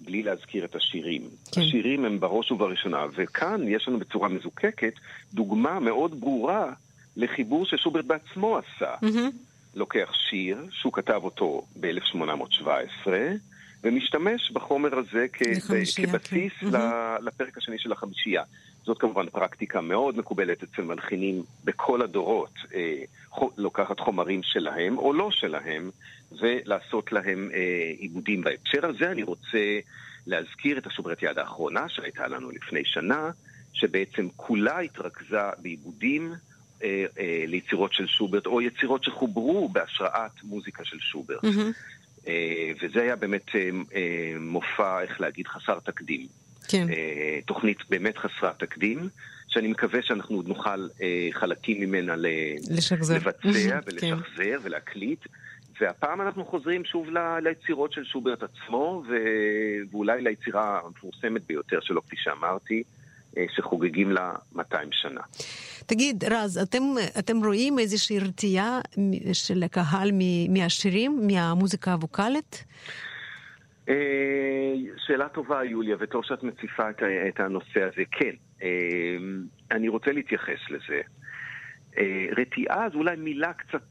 בלי 0.05 0.23
להזכיר 0.23 0.65
את 0.65 0.75
השירים. 0.75 1.21
כן. 1.51 1.61
השירים 1.61 2.05
הם 2.05 2.19
בראש 2.19 2.51
ובראשונה, 2.51 3.05
וכאן 3.15 3.67
יש 3.67 3.87
לנו 3.87 3.99
בצורה 3.99 4.29
מזוקקת 4.29 4.93
דוגמה 5.33 5.79
מאוד 5.79 6.19
ברורה 6.19 6.73
לחיבור 7.17 7.65
ששוברט 7.65 8.05
בעצמו 8.05 8.57
עשה. 8.57 8.93
מהמם. 9.01 9.29
לוקח 9.75 10.11
שיר 10.29 10.57
שהוא 10.71 10.93
כתב 10.93 11.19
אותו 11.23 11.61
ב-1817, 11.79 13.07
ומשתמש 13.83 14.51
בחומר 14.51 14.97
הזה 14.99 15.25
כ- 15.33 15.43
כבסיס 16.05 16.53
כן. 16.59 16.67
לפרק 17.21 17.57
השני 17.57 17.79
של 17.79 17.91
החמישייה. 17.91 18.43
זאת 18.83 18.97
כמובן 18.97 19.29
פרקטיקה 19.29 19.81
מאוד 19.81 20.17
מקובלת 20.17 20.63
אצל 20.63 20.81
מלחינים 20.81 21.43
בכל 21.63 22.01
הדורות, 22.01 22.53
אה, 22.73 23.03
לוקחת 23.57 23.99
חומרים 23.99 24.43
שלהם 24.43 24.97
או 24.97 25.13
לא 25.13 25.31
שלהם, 25.31 25.89
ולעשות 26.41 27.11
להם 27.11 27.49
אה, 27.53 27.91
עיבודים. 27.97 28.41
בהקשר 28.41 28.85
הזה 28.85 29.11
אני 29.11 29.23
רוצה 29.23 29.79
להזכיר 30.27 30.77
את 30.77 30.87
השוברטיאדה 30.87 31.41
האחרונה 31.41 31.89
שהייתה 31.89 32.27
לנו 32.27 32.51
לפני 32.51 32.85
שנה, 32.85 33.31
שבעצם 33.73 34.27
כולה 34.35 34.79
התרכזה 34.79 35.37
בעיבודים 35.57 36.33
אה, 36.83 37.05
אה, 37.19 37.43
ליצירות 37.47 37.93
של 37.93 38.07
שוברט, 38.07 38.45
או 38.45 38.61
יצירות 38.61 39.03
שחוברו 39.03 39.69
בהשראת 39.69 40.43
מוזיקה 40.43 40.85
של 40.85 40.99
שוברט. 40.99 41.43
אה, 42.27 42.71
וזה 42.81 43.01
היה 43.01 43.15
באמת 43.15 43.55
אה, 43.55 43.69
אה, 43.95 44.33
מופע, 44.39 45.01
איך 45.01 45.21
להגיד, 45.21 45.47
חסר 45.47 45.79
תקדים. 45.79 46.27
כן. 46.67 46.87
אה, 46.89 47.39
תוכנית 47.45 47.77
באמת 47.89 48.17
חסרת 48.17 48.59
תקדים, 48.59 49.09
שאני 49.47 49.67
מקווה 49.67 49.99
שאנחנו 50.03 50.35
עוד 50.35 50.47
נוכל 50.47 50.87
אה, 51.01 51.27
חלקים 51.31 51.81
ממנה 51.81 52.15
ל- 52.15 52.25
לשחזר. 52.69 53.15
לבצע 53.15 53.41
כן. 53.69 53.79
ולשחזר 53.85 54.57
ולהקליט. 54.63 55.19
והפעם 55.81 56.21
אנחנו 56.21 56.45
חוזרים 56.45 56.85
שוב 56.85 57.09
ל- 57.09 57.39
ליצירות 57.43 57.93
של 57.93 58.03
שוברט 58.03 58.43
עצמו, 58.43 59.03
ו... 59.09 59.13
ואולי 59.91 60.21
ליצירה 60.21 60.79
המפורסמת 60.85 61.41
ביותר 61.47 61.79
שלו, 61.81 62.01
כפי 62.05 62.15
שאמרתי, 62.19 62.83
אה, 63.37 63.45
שחוגגים 63.55 64.11
לה 64.11 64.33
200 64.55 64.89
שנה. 64.91 65.21
תגיד, 65.85 66.23
רז, 66.23 66.57
אתם, 66.57 66.83
אתם 67.19 67.45
רואים 67.45 67.79
איזושהי 67.79 68.19
רתיעה 68.19 68.79
של 69.33 69.63
הקהל 69.63 70.11
מהשירים, 70.49 71.27
מהמוזיקה 71.27 71.93
הווקאלית? 71.93 72.63
אה, 73.89 74.73
שאלה 74.97 75.29
טובה, 75.29 75.63
יוליה, 75.63 75.95
וטוב 75.99 76.23
שאת 76.25 76.43
מציפה 76.43 76.89
את, 77.29 77.39
הנושא 77.39 77.83
הזה. 77.83 78.03
כן, 78.11 78.35
אה, 78.63 78.67
אני 79.71 79.87
רוצה 79.87 80.11
להתייחס 80.11 80.59
לזה. 80.69 81.01
אה, 81.97 82.25
רתיעה 82.37 82.89
זו 82.89 82.97
אולי 82.97 83.15
מילה 83.15 83.53
קצת, 83.53 83.89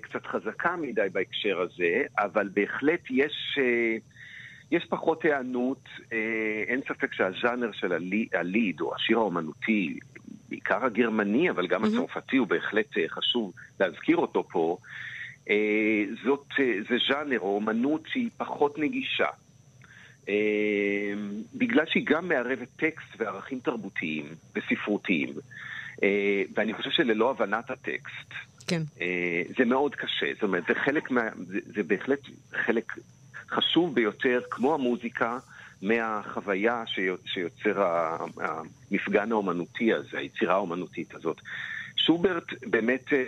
קצת 0.00 0.26
חזקה 0.26 0.76
מדי 0.76 1.06
בהקשר 1.12 1.60
הזה, 1.60 2.02
אבל 2.18 2.48
בהחלט 2.54 3.00
יש, 3.10 3.58
יש 4.70 4.86
פחות 4.88 5.24
היענות. 5.24 5.88
אין 6.66 6.80
ספק 6.88 7.12
שהז'אנר 7.12 7.72
של 7.72 7.92
הלי- 7.92 8.28
הליד, 8.32 8.80
או 8.80 8.94
השיר 8.94 9.18
האומנותי, 9.18 9.98
בעיקר 10.48 10.84
הגרמני, 10.84 11.50
אבל 11.50 11.66
גם 11.66 11.84
הצרפתי, 11.84 12.36
הוא 12.36 12.46
בהחלט 12.46 12.86
חשוב 13.08 13.52
להזכיר 13.80 14.16
אותו 14.16 14.44
פה. 14.48 14.76
אה, 15.50 16.04
זאת, 16.24 16.46
אה, 16.58 16.74
זה 16.88 16.96
ז'אנר 17.08 17.38
או 17.40 17.54
אומנות 17.54 18.02
שהיא 18.06 18.30
פחות 18.36 18.78
נגישה. 18.78 19.28
אה, 20.28 20.34
בגלל 21.54 21.84
שהיא 21.86 22.06
גם 22.06 22.28
מערבת 22.28 22.68
טקסט 22.76 23.08
וערכים 23.18 23.60
תרבותיים 23.60 24.24
וספרותיים. 24.56 25.28
ואני 26.56 26.74
חושב 26.74 26.90
שללא 26.90 27.30
הבנת 27.30 27.70
הטקסט, 27.70 28.30
כן. 28.66 28.82
זה 29.58 29.64
מאוד 29.64 29.94
קשה. 29.94 30.26
זאת 30.34 30.42
אומרת, 30.42 30.64
זה 30.68 30.74
חלק 30.74 31.10
מה... 31.10 31.22
זה, 31.36 31.58
זה 31.64 31.82
בהחלט 31.82 32.20
חלק 32.66 32.92
חשוב 33.50 33.94
ביותר, 33.94 34.40
כמו 34.50 34.74
המוזיקה, 34.74 35.38
מהחוויה 35.82 36.82
שיו- 36.86 37.16
שיוצר 37.26 37.82
המפגן 38.40 39.32
האומנותי 39.32 39.92
הזה, 39.92 40.18
היצירה 40.18 40.54
האומנותית 40.54 41.14
הזאת. 41.14 41.40
שוברט 42.06 42.44
באמת 42.66 43.12
אה, 43.12 43.24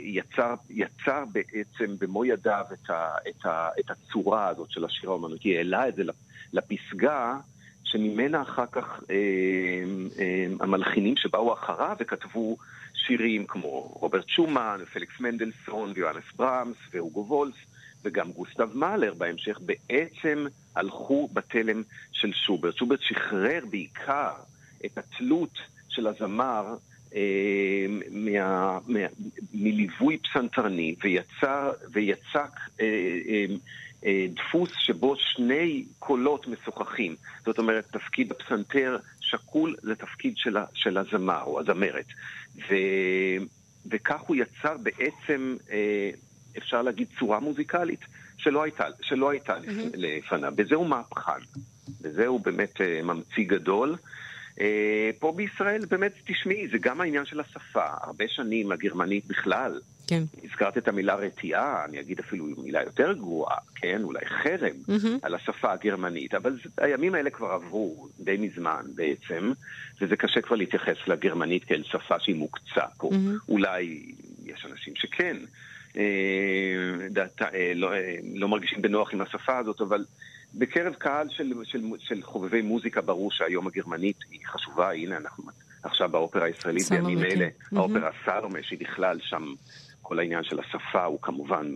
יצר, 0.00 0.54
יצר 0.70 1.24
בעצם 1.32 1.96
במו 1.98 2.24
ידיו 2.24 2.64
את, 2.72 2.90
ה, 2.90 3.14
את, 3.28 3.46
ה, 3.46 3.68
את 3.80 3.90
הצורה 3.90 4.48
הזאת 4.48 4.70
של 4.70 4.84
השיר 4.84 5.10
האומנותי, 5.10 5.56
העלה 5.56 5.88
את 5.88 5.96
זה 5.96 6.02
לפסגה 6.52 7.36
שממנה 7.84 8.42
אחר 8.42 8.66
כך 8.72 9.00
אה, 9.10 9.16
אה, 10.18 10.46
המלחינים 10.60 11.16
שבאו 11.16 11.52
אחריו 11.52 11.96
וכתבו 12.00 12.56
שירים 12.94 13.46
כמו 13.46 13.80
רוברט 14.00 14.28
שומן, 14.28 14.80
פליקס 14.92 15.20
מנדלסון 15.20 15.92
ויואנס 15.94 16.24
ברמס 16.36 16.76
והוגו 16.92 17.26
וולס 17.28 17.56
וגם 18.04 18.32
גוסטב 18.32 18.68
מאלר 18.74 19.14
בהמשך, 19.14 19.60
בעצם 19.60 20.46
הלכו 20.76 21.28
בתלם 21.32 21.82
של 22.12 22.32
שוברט. 22.32 22.76
שוברט 22.76 23.00
שחרר 23.02 23.60
בעיקר 23.70 24.32
את 24.86 24.98
התלות 24.98 25.58
של 25.88 26.06
הזמר 26.06 26.74
מה, 28.10 28.78
מה, 28.86 28.98
מליווי 29.54 30.18
פסנתרני 30.18 30.94
ויצר, 31.02 31.72
ויצק 31.92 32.50
אה, 32.80 32.86
אה, 33.28 33.44
אה, 34.06 34.26
דפוס 34.34 34.70
שבו 34.78 35.14
שני 35.16 35.84
קולות 35.98 36.46
משוחחים. 36.48 37.14
זאת 37.44 37.58
אומרת, 37.58 37.84
תפקיד 37.92 38.30
הפסנתר 38.32 38.98
שקול 39.20 39.76
זה 39.82 39.94
תפקיד 39.94 40.34
של, 40.36 40.56
של 40.74 40.98
הזמר 40.98 41.42
או 41.42 41.60
הזמרת. 41.60 42.06
ו, 42.56 42.74
וכך 43.90 44.20
הוא 44.20 44.36
יצר 44.36 44.76
בעצם, 44.82 45.56
אה, 45.70 46.10
אפשר 46.58 46.82
להגיד, 46.82 47.08
צורה 47.18 47.40
מוזיקלית 47.40 48.00
שלא 48.38 48.62
הייתה, 48.62 48.84
שלא 49.02 49.30
הייתה 49.30 49.58
לפ- 49.58 49.94
לפניו. 49.94 50.52
וזהו 50.56 50.84
מהפכן. 50.84 51.42
וזהו 52.02 52.38
באמת 52.38 52.80
אה, 52.80 53.00
ממציא 53.02 53.44
גדול. 53.46 53.90
אה, 53.90 53.96
פה 55.18 55.32
בישראל 55.36 55.84
באמת, 55.90 56.12
תשמעי, 56.26 56.68
זה 56.68 56.78
גם 56.80 57.00
העניין 57.00 57.24
של 57.26 57.40
השפה. 57.40 57.84
הרבה 58.02 58.24
שנים 58.28 58.72
הגרמנית 58.72 59.26
בכלל, 59.26 59.80
כן. 60.06 60.22
הזכרת 60.44 60.78
את 60.78 60.88
המילה 60.88 61.14
רתיעה, 61.14 61.84
אני 61.84 62.00
אגיד 62.00 62.18
אפילו 62.18 62.46
מילה 62.64 62.82
יותר 62.82 63.12
גרועה, 63.12 63.56
כן? 63.76 64.00
אולי 64.02 64.20
חרם 64.26 64.70
מהמם. 64.88 65.18
על 65.22 65.34
השפה 65.34 65.72
הגרמנית, 65.72 66.34
אבל 66.34 66.58
זה- 66.64 66.84
הימים 66.84 67.14
האלה 67.14 67.30
כבר 67.30 67.46
עברו 67.50 68.08
די 68.20 68.36
מזמן 68.36 68.82
בעצם, 68.94 69.52
וזה 70.00 70.16
קשה 70.16 70.40
כבר 70.40 70.56
להתייחס 70.56 70.96
לגרמנית 71.06 71.64
כאל 71.64 71.82
שפה 71.84 72.14
שהיא 72.20 72.36
מוקצה 72.36 72.84
פה. 72.98 73.10
מהמם. 73.12 73.36
אולי 73.48 74.02
יש 74.46 74.66
אנשים 74.72 74.92
שכן. 74.96 75.36
אה, 75.96 76.02
דעת, 77.10 77.42
אה, 77.42 77.72
לא, 77.74 77.92
אה, 77.94 78.14
לא 78.34 78.48
מרגישים 78.48 78.82
בנוח 78.82 79.14
עם 79.14 79.20
השפה 79.20 79.58
הזאת, 79.58 79.80
אבל 79.80 80.04
בקרב 80.54 80.94
קהל 80.94 81.28
של, 81.28 81.52
של, 81.64 81.80
של 81.98 82.22
חובבי 82.22 82.62
מוזיקה 82.62 83.00
ברור 83.00 83.32
שהיום 83.32 83.66
הגרמנית 83.66 84.16
היא 84.30 84.40
חשובה, 84.46 84.92
הנה 84.92 85.16
אנחנו 85.16 85.44
עכשיו 85.82 86.08
באופרה 86.08 86.44
הישראלית 86.44 86.90
בימים. 86.90 87.18
אלה, 87.18 87.48
מהמם. 87.72 87.78
האופרה 87.78 88.10
סלומה, 88.24 88.58
שהיא 88.62 88.78
בכלל 88.78 89.18
שם, 89.20 89.44
כל 90.02 90.18
העניין 90.18 90.44
של 90.44 90.60
השפה 90.60 91.04
הוא 91.04 91.18
כמובן 91.22 91.66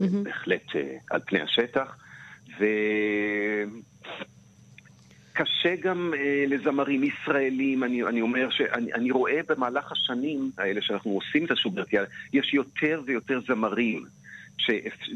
מהמם. 0.00 0.24
בהחלט 0.24 0.76
אה, 0.76 0.96
על 1.10 1.20
פני 1.26 1.40
השטח, 1.40 1.96
ו... 2.60 2.64
קשה 5.36 5.76
גם 5.80 6.12
אה, 6.16 6.44
לזמרים 6.48 7.04
ישראלים, 7.04 7.84
אני, 7.84 8.02
אני 8.02 8.20
אומר 8.20 8.50
שאני 8.50 8.92
אני 8.92 9.10
רואה 9.10 9.40
במהלך 9.48 9.92
השנים 9.92 10.50
האלה 10.58 10.82
שאנחנו 10.82 11.10
עושים 11.10 11.44
את 11.44 11.50
השוברטיאדה, 11.50 12.06
יש 12.32 12.54
יותר 12.54 13.02
ויותר 13.06 13.40
זמרים 13.46 14.04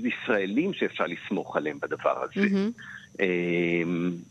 ישראלים 0.02 0.74
שאפשר 0.74 1.04
לסמוך 1.06 1.56
עליהם 1.56 1.78
בדבר 1.82 2.24
הזה. 2.24 2.46
אה, 3.20 3.82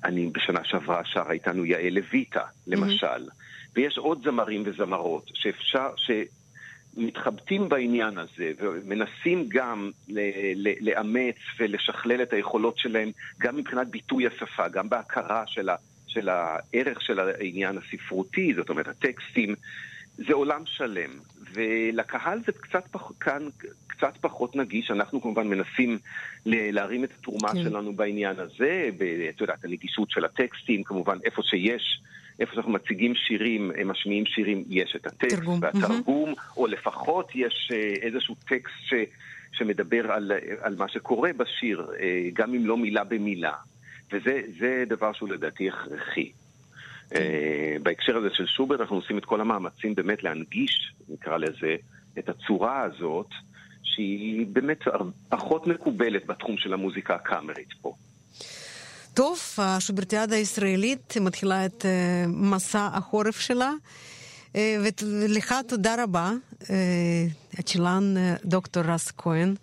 אני 0.04 0.30
בשנה 0.34 0.63
שעברה 0.63 1.02
שרה 1.06 1.32
איתנו 1.32 1.65
יעל 1.65 1.93
לויטה, 1.93 2.43
למשל, 2.67 3.30
ויש 3.76 3.98
עוד 3.98 4.24
זמרים 4.24 4.63
וזמרות 4.65 5.32
שאפשר, 5.34 5.89
שמתחבטים 5.98 7.69
בעניין 7.69 8.17
הזה 8.17 8.52
ומנסים 8.60 9.45
גם 9.48 9.91
לאמץ 10.82 11.36
ולשכלל 11.60 12.22
את 12.22 12.34
היכולות 12.34 12.78
שלהם, 12.78 13.12
גם 13.39 13.56
מבחינת 13.56 13.88
ביטוי 13.88 14.28
השפה, 14.28 14.67
גם 14.67 14.89
בהכרה 14.89 15.43
של, 15.48 15.69
ה, 15.69 15.76
של 16.08 16.30
הערך 16.30 17.02
של 17.02 17.19
העניין 17.19 17.78
הספרותי, 17.78 18.54
זאת 18.54 18.69
אומרת, 18.69 18.88
הטקסטים. 18.88 19.56
זה 20.27 20.34
עולם 20.34 20.62
שלם, 20.65 21.10
ולקהל 21.53 22.39
זה 22.45 22.51
קצת 22.51 22.88
פח, 22.91 23.12
כאן 23.19 23.47
קצת 23.88 24.17
פחות 24.21 24.55
נגיש. 24.55 24.91
אנחנו 24.91 25.21
כמובן 25.21 25.47
מנסים 25.47 25.97
להרים 26.45 27.03
את 27.03 27.10
התרומה 27.19 27.53
כן. 27.53 27.63
שלנו 27.63 27.93
בעניין 27.93 28.39
הזה, 28.39 28.89
ב- 28.97 29.27
את 29.29 29.41
יודעת, 29.41 29.65
הנגישות 29.65 30.12
של 30.12 30.25
הטקסטים, 30.25 30.84
כמובן, 30.84 31.17
איפה 31.25 31.41
שיש, 31.43 32.01
איפה 32.39 32.53
שאנחנו 32.53 32.71
מציגים 32.71 33.15
שירים, 33.15 33.71
אה, 33.77 33.84
משמיעים 33.84 34.25
שירים, 34.25 34.63
יש 34.69 34.95
את 34.95 35.08
הטקסט 35.08 35.36
תרגום. 35.36 35.60
והתרגום, 35.62 36.34
או 36.58 36.67
לפחות 36.67 37.32
יש 37.36 37.69
אה, 37.73 37.93
איזשהו 38.01 38.36
טקסט 38.47 38.75
ש... 38.86 38.93
שמדבר 39.51 40.12
על, 40.12 40.32
על 40.62 40.75
מה 40.75 40.89
שקורה 40.89 41.29
בשיר, 41.38 41.88
אה, 41.99 42.29
גם 42.34 42.53
אם 42.53 42.65
לא 42.65 42.77
מילה 42.77 43.03
במילה. 43.03 43.53
וזה 44.12 44.41
זה 44.60 44.84
דבר 44.88 45.13
שהוא 45.13 45.29
לדעתי 45.29 45.69
הכרחי. 45.69 46.32
אה, 47.15 47.76
בהקשר 47.84 48.17
הזה 48.17 48.28
של 48.34 48.45
שוברט 48.48 48.80
אנחנו 48.80 48.95
עושים 48.95 49.17
את 49.17 49.26
כל 49.26 49.41
המאמצים 49.41 49.95
באמת 49.95 50.24
להנגיש, 50.24 50.93
נקרא 51.10 51.38
לזה, 51.38 51.76
את 52.19 52.30
הצורה 52.30 52.82
הזאת, 52.82 53.28
שהיא 53.84 54.45
באמת 54.48 54.80
פחות 55.30 55.67
מקובלת 55.67 56.26
בתחום 56.26 56.58
של 56.58 56.74
המוזיקה 56.74 57.15
הקאמרית 57.15 57.74
פה. 57.82 57.93
טוב, 59.13 59.39
השוברטיאדה 59.58 60.36
הישראלית 60.36 61.17
מתחילה 61.22 61.65
את 61.65 61.86
אה, 61.86 62.26
מסע 62.28 62.89
החורף 62.93 63.39
שלה. 63.39 63.72
אה, 64.56 64.78
ולך 65.02 65.56
תודה 65.67 66.04
רבה, 66.04 66.32
אה, 66.69 66.76
דוקטור 68.45 68.84
רס 68.84 69.12
כהן, 69.17 69.56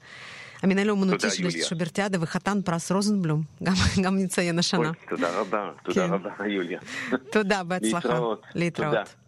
המנהל 0.62 0.88
האומנותי 0.88 1.30
של 1.30 1.44
יוליה. 1.44 1.64
השוברטיאדה 1.64 2.18
וחתן 2.20 2.62
פרס 2.64 2.92
רוזנבלום, 2.92 3.42
גם, 3.62 3.74
גם 4.04 4.18
נציין 4.18 4.58
השנה. 4.58 4.78
אוי, 4.80 4.96
תודה 5.08 5.38
רבה, 5.40 5.70
תודה 5.82 6.08
כן. 6.08 6.12
רבה, 6.14 6.46
יוליה. 6.46 6.80
תודה, 7.30 7.62
בהצלחה. 7.62 8.08
להתראות. 8.08 8.42
להתראות. 8.54 8.88
תודה. 8.90 9.25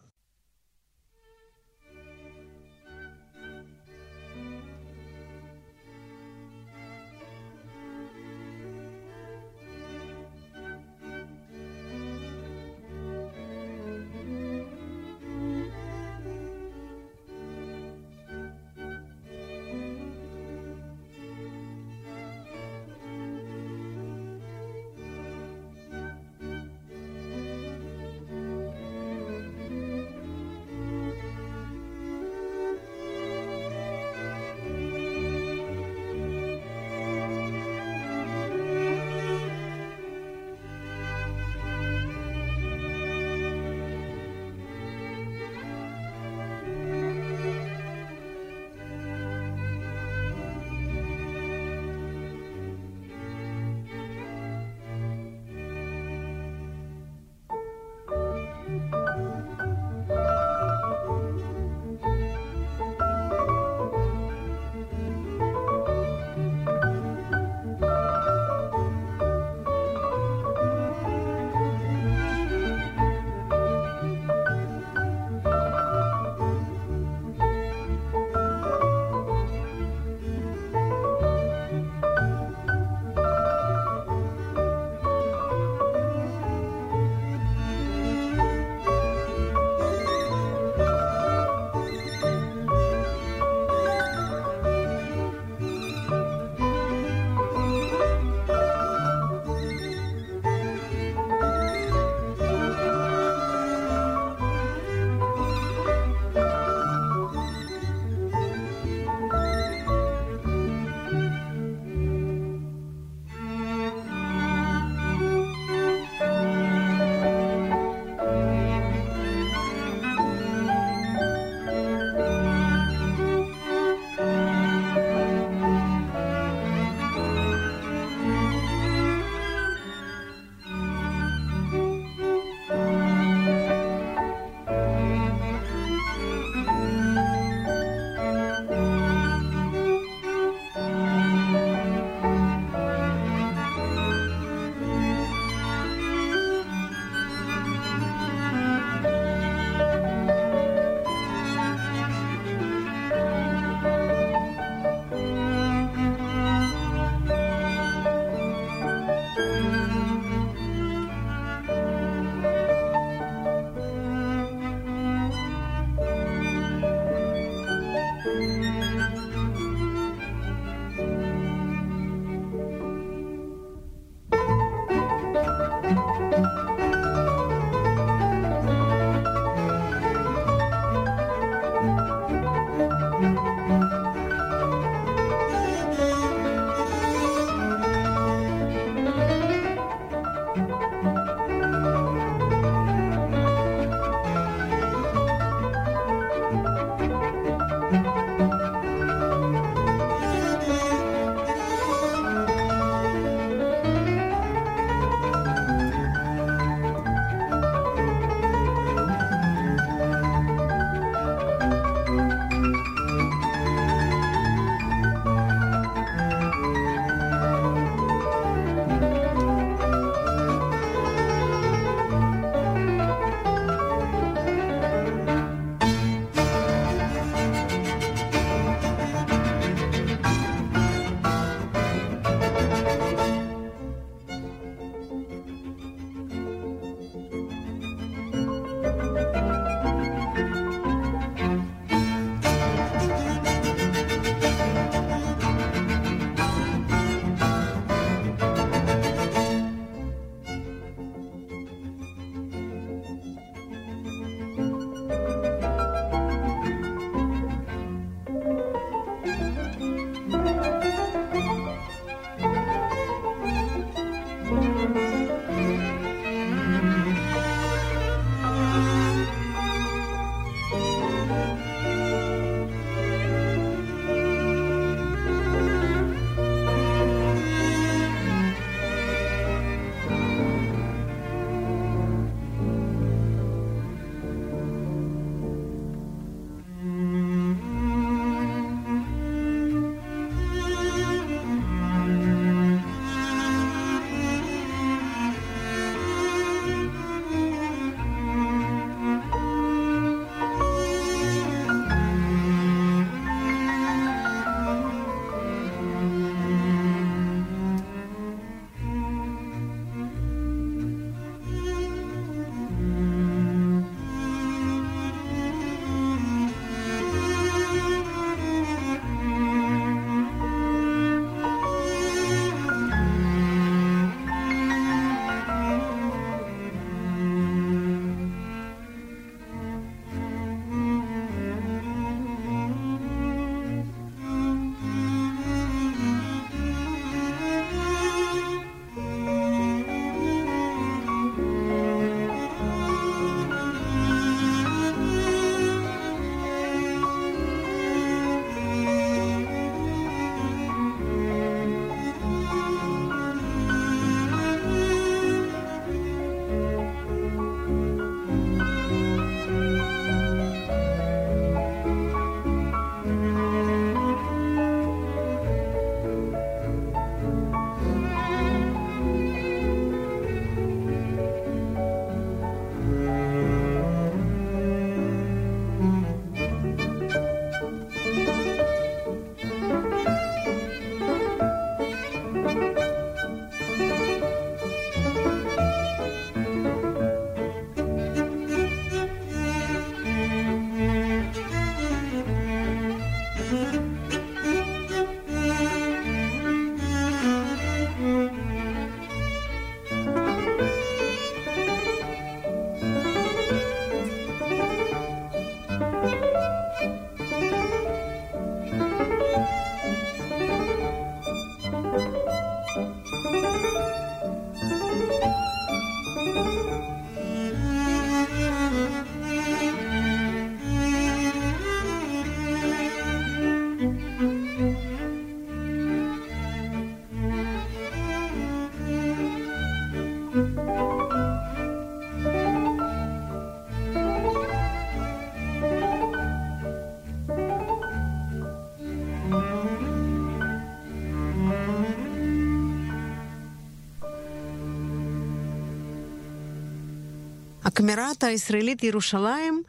הקמרת 447.79 448.25
הישראלית 448.25 448.85
ירושלים 448.85 449.62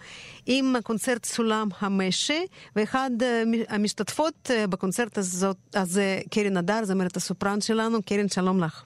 עם 0.45 0.76
הקונצרט 0.76 1.26
סולם 1.26 1.67
המשי, 1.80 2.45
ואחד 2.76 3.10
אה, 3.22 3.43
המשתתפות 3.69 4.52
אה, 4.52 4.67
בקונצרט 4.67 5.17
הזאת, 5.17 5.58
הזה 5.76 6.19
קרן 6.32 6.58
הדר, 6.58 6.84
זמרת 6.84 7.15
הסופרן 7.15 7.62
שלנו. 7.62 7.98
קרן, 8.04 8.28
שלום 8.28 8.63
לך. 8.63 8.86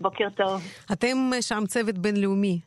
בוקר 0.00 0.28
טוב. 0.36 0.62
אתם 0.92 1.16
אה, 1.34 1.42
שם 1.42 1.62
צוות 1.66 1.98
בינלאומי, 1.98 2.58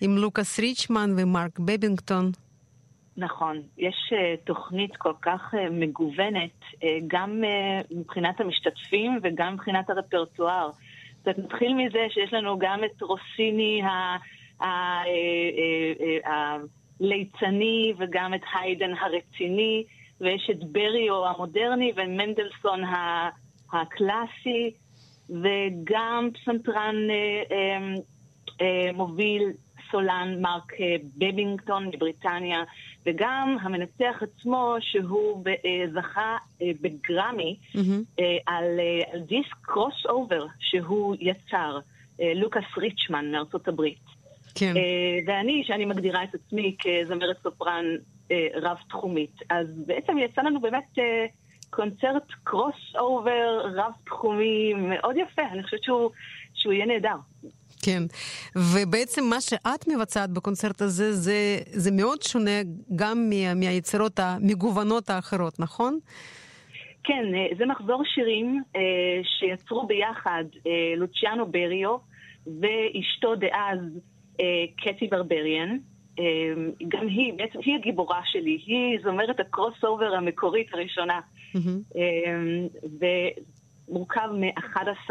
עם 0.00 0.16
לוקאס 0.16 0.58
ריצ'מן 0.60 1.10
ומרק 1.16 1.58
בבינגטון. 1.58 2.30
נכון, 3.16 3.62
יש 3.78 4.12
uh, 4.12 4.46
תוכנית 4.46 4.96
כל 4.96 5.12
כך 5.22 5.54
uh, 5.54 5.70
מגוונת, 5.70 6.60
uh, 6.74 6.84
גם 7.06 7.42
מבחינת 7.90 8.40
המשתתפים 8.40 9.20
וגם 9.22 9.54
מבחינת 9.54 9.90
הרפרטואר. 9.90 10.70
זאת 10.70 11.26
אומרת, 11.26 11.52
נתחיל 11.52 11.74
מזה 11.74 12.06
שיש 12.10 12.32
לנו 12.32 12.58
גם 12.58 12.80
את 12.84 13.02
רוסיני 13.02 13.82
ה- 13.82 13.86
אה, 13.86 13.90
אה, 13.90 14.14
אה, 14.14 14.35
הליצני 17.00 17.92
וגם 17.98 18.34
את 18.34 18.40
היידן 18.54 18.92
הרציני, 19.00 19.84
ויש 20.20 20.50
את 20.50 20.64
בריו 20.64 21.26
המודרני 21.26 21.92
ומנדלסון 21.96 22.80
הקלאסי, 23.72 24.70
וגם 25.30 26.28
פסנתרן 26.34 26.96
אה, 27.10 27.42
אה, 27.50 27.94
אה, 28.60 28.92
מוביל 28.92 29.42
סולן 29.90 30.40
מרק 30.40 30.72
אה, 30.80 30.96
בבינגטון 31.16 31.86
מבריטניה, 31.86 32.64
וגם 33.06 33.56
המנצח 33.60 34.22
עצמו, 34.22 34.76
שהוא 34.80 35.44
אה, 35.46 35.84
זכה 35.92 36.36
אה, 36.62 36.70
בגרמי. 36.80 37.56
אה, 38.18 38.36
על, 38.46 38.64
אה, 38.80 39.12
על 39.12 39.20
דיסק 39.20 39.56
crossover 39.62 40.46
שהוא 40.60 41.16
יצר, 41.20 41.78
אה, 42.20 42.32
לוקאס 42.34 42.64
ריצ'מן 42.76 43.30
מארצות 43.32 43.68
הברית. 43.68 44.05
כן. 44.56 44.76
אה, 44.76 45.18
ואני, 45.26 45.62
שאני 45.66 45.84
מגדירה 45.84 46.24
את 46.24 46.34
עצמי 46.34 46.76
כזמרת 46.80 47.36
סופרן 47.42 47.84
אה, 48.30 48.46
רב-תחומית, 48.54 49.36
אז 49.50 49.66
בעצם 49.86 50.18
יצא 50.18 50.42
לנו 50.42 50.60
באמת 50.60 50.98
אה, 50.98 51.26
קונצרט 51.70 52.22
crossover 52.44 53.60
רב-תחומי 53.74 54.74
מאוד 54.74 55.16
יפה, 55.16 55.42
אני 55.52 55.62
חושבת 55.62 55.82
שהוא, 55.82 56.10
שהוא 56.54 56.72
יהיה 56.72 56.86
נהדר. 56.86 57.16
כן, 57.82 58.02
ובעצם 58.56 59.24
מה 59.24 59.40
שאת 59.40 59.88
מבצעת 59.88 60.30
בקונצרט 60.30 60.82
הזה, 60.82 61.12
זה, 61.12 61.58
זה 61.64 61.90
מאוד 61.90 62.22
שונה 62.22 62.60
גם 62.96 63.30
מה, 63.30 63.54
מהיצירות 63.54 64.18
המגוונות 64.18 65.10
האחרות, 65.10 65.60
נכון? 65.60 65.98
כן, 67.04 67.24
זה 67.58 67.66
מחזור 67.66 68.02
שירים 68.04 68.62
שיצרו 69.22 69.86
ביחד 69.86 70.44
לוציאנו 70.96 71.46
בריו 71.46 71.96
ואשתו 72.46 73.34
דאז 73.34 73.78
קטי 74.76 75.06
ברבריאן. 75.06 75.78
אה, 76.18 76.24
גם 76.88 77.08
היא, 77.08 77.32
בעצם 77.36 77.58
היא 77.64 77.74
הגיבורה 77.74 78.20
שלי, 78.24 78.58
היא 78.66 78.98
זמרת 79.02 79.40
ה 79.40 79.84
crossover 79.84 80.14
המקורית 80.14 80.74
הראשונה. 80.74 81.20
מהמם. 81.54 81.80
אה, 81.96 83.12
ומורכב 83.88 84.28
מ-11 84.32 85.10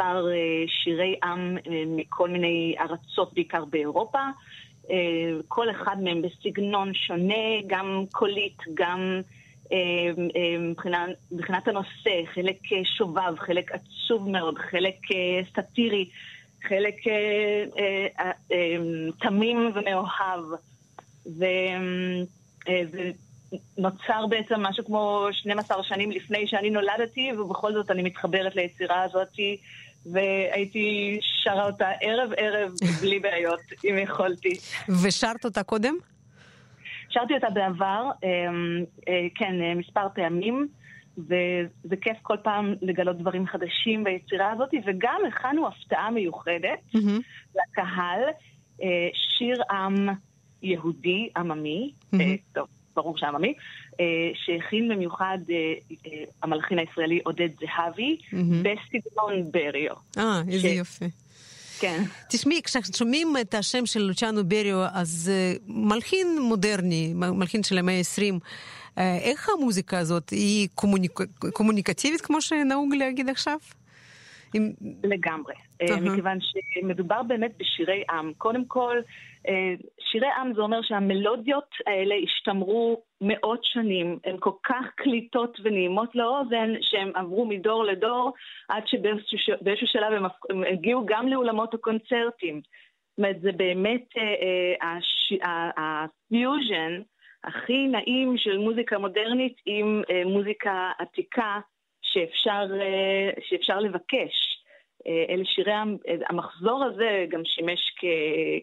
שירי 0.68 1.16
עם 1.24 1.58
אה, 1.58 1.84
מכל 1.88 2.30
מיני 2.30 2.76
ארצות, 2.80 3.34
בעיקר 3.34 3.66
באירופה. 3.66 4.20
אה, 4.90 4.96
כל 5.48 5.72
אחד 5.72 5.96
מהם 6.04 6.22
בסגנון 6.22 6.94
שונה, 6.94 7.62
גם 7.68 8.06
קולית, 8.12 8.58
גם 8.74 9.22
אה, 9.72 9.78
אה, 10.36 10.58
מבחינת 11.32 11.68
הנושא, 11.68 12.26
חלק 12.34 12.58
אה, 12.74 12.86
שובב, 12.98 13.36
חלק 13.38 13.72
עצוב 13.72 14.30
מאוד, 14.30 14.58
חלק 14.58 14.96
אה, 15.12 15.42
סאטירי, 15.56 16.10
חלק 16.70 17.08
אה, 17.08 17.64
אה, 17.80 18.32
אה, 18.52 18.78
תמים 19.20 19.72
ומאוהב. 19.76 20.44
וזה 21.26 23.12
נוצר 23.78 24.28
בעצם 24.30 24.56
משהו 24.60 24.86
כמו 24.86 25.28
12 25.32 25.84
שנים 25.84 26.12
לפני 26.12 26.48
שאני 26.48 26.70
נולדתי, 26.70 27.32
ובכל 27.34 27.74
זאת 27.74 27.92
אני 27.92 28.04
מתחברת 28.04 28.56
ליצירה 28.56 29.02
הזאת, 29.04 29.28
והייתי 30.12 31.20
שרה 31.22 31.66
אותה 31.66 31.90
ערב-ערב 32.02 32.72
בלי 33.02 33.20
בעיות, 33.20 33.60
אם 33.90 33.98
יכולתי. 33.98 34.58
ושרת 35.04 35.46
אותה 35.46 35.64
קודם? 35.64 35.96
שרתי 37.10 37.34
אותה 37.34 37.50
בעבר, 37.50 38.10
כן, 39.36 39.56
מספר 39.76 40.08
פעמים, 40.16 40.68
וזה 41.18 41.96
כיף 42.02 42.18
כל 42.22 42.38
פעם 42.44 42.74
לגלות 42.82 43.18
דברים 43.18 43.48
חדשים 43.48 44.04
ביצירה 44.04 44.52
הזאת, 44.52 44.70
וגם 44.86 45.22
הכנו 45.28 45.68
הפתעה 45.68 46.12
מיוחדת 46.12 46.80
מהמם. 46.94 47.20
לקהל, 47.56 48.22
אה, 48.84 48.88
שיר 49.38 49.62
עם 49.72 50.08
יהודי 50.64 51.30
עממי, 51.38 51.92
מהמם. 52.12 52.36
טוב, 52.54 52.68
ברור 52.96 53.18
שעממי, 53.18 53.54
אה, 54.00 54.06
שהכין 54.34 54.90
במיוחד 54.90 55.38
המלחין 56.44 56.80
הישראלי 56.80 57.20
עודד 57.24 57.50
זהבי, 57.60 58.18
מהמם. 58.32 58.64
בסגנון 58.64 59.52
בריו. 59.52 59.96
אה, 60.18 60.42
איזה 60.52 60.70
ש- 60.70 60.78
יופי. 60.78 61.06
כן. 61.80 62.04
תשמעי, 62.30 62.62
כששומעים 62.64 63.34
את 63.42 63.54
השם 63.54 63.86
של 63.86 64.00
לוצ'אנו 64.00 64.44
בריו, 64.44 64.86
אז 64.94 65.32
מלחין 65.68 66.28
מודרני, 66.42 67.14
מלחין 67.16 67.64
של 67.64 67.78
המאה 67.78 67.98
ה-20, 67.98 68.34
uh, 68.40 68.44
איך 68.98 69.50
המוזיקה 69.50 70.00
הזאת, 70.00 70.30
היא 70.30 70.68
קומוניק... 70.76 71.20
קומוניקטיבית, 71.54 72.22
כמו 72.22 72.42
שנהוג 72.42 72.96
להגיד 72.96 73.30
עכשיו? 73.30 73.58
עם... 74.54 74.72
לגמרי. 75.04 75.54
אהה. 75.82 76.00
מכיוון 76.00 76.38
שמדובר 76.42 77.24
באמת 77.24 77.52
בשירי 77.58 78.04
עם. 78.10 78.34
קודם 78.38 78.66
כל, 78.66 78.98
אה, 79.48 79.74
שירי 80.12 80.28
עם 80.42 80.54
זה 80.56 80.62
אומר 80.62 80.80
שהמלודיות 80.82 81.70
האלה 81.88 82.16
השתמרו 82.24 83.02
מאות 83.22 83.60
שנים. 83.64 84.20
הן 84.26 84.36
כל 84.40 84.52
כך 84.64 84.86
קליטות 84.96 85.58
ונעימות 85.64 86.16
לאוזן, 86.16 86.74
שהן 86.82 87.12
עברו 87.16 87.46
מדור 87.46 87.84
לדור, 87.84 88.34
עד 88.70 88.84
שבאיזשהו 88.88 89.88
שלב 89.88 90.14
הם 90.50 90.64
הגיעו 90.74 91.06
גם 91.06 91.28
לאולמות 91.28 91.74
הקונצרטים. 91.74 92.62
זאת 92.62 93.18
אומרת, 93.18 93.42
זה 93.42 93.52
באמת 93.52 94.04
אה, 94.18 94.24
אה, 94.24 94.98
הש- 94.98 95.42
ה- 95.48 95.72
הפיוז'ן 95.82 97.02
הכי 97.46 97.88
נעים 97.88 98.38
של 98.38 98.58
מוזיקה 98.58 98.98
מודרנית 98.98 99.56
עם 99.66 100.02
אה, 100.10 100.22
מוזיקה 100.26 100.92
עתיקה 101.00 101.60
שאפשר, 102.02 102.68
אה, 102.82 103.30
שאפשר 103.50 103.80
לבקש. 103.80 104.56
אה, 105.08 105.26
אלה 105.30 105.46
שירי, 105.46 105.72
אה, 105.72 105.84
המחזור 106.30 106.84
הזה 106.84 107.26
גם 107.30 107.42
שימש 107.46 107.80
כ- 108.00 108.06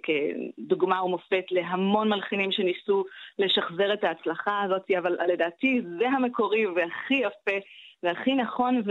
כדוגמה 0.02 1.04
ומופת 1.04 1.44
להמון 1.50 2.08
מלחינים 2.08 2.52
שניסו 2.52 3.04
לשחזר 3.38 3.94
את 3.94 4.04
ההצלחה 4.04 4.62
הזאת, 4.62 4.90
אבל 4.98 5.16
לדעתי 5.32 5.80
זה 5.98 6.08
המקורי 6.08 6.66
והכי 6.66 7.14
יפה 7.14 7.56
והכי 8.02 8.34
נכון, 8.34 8.82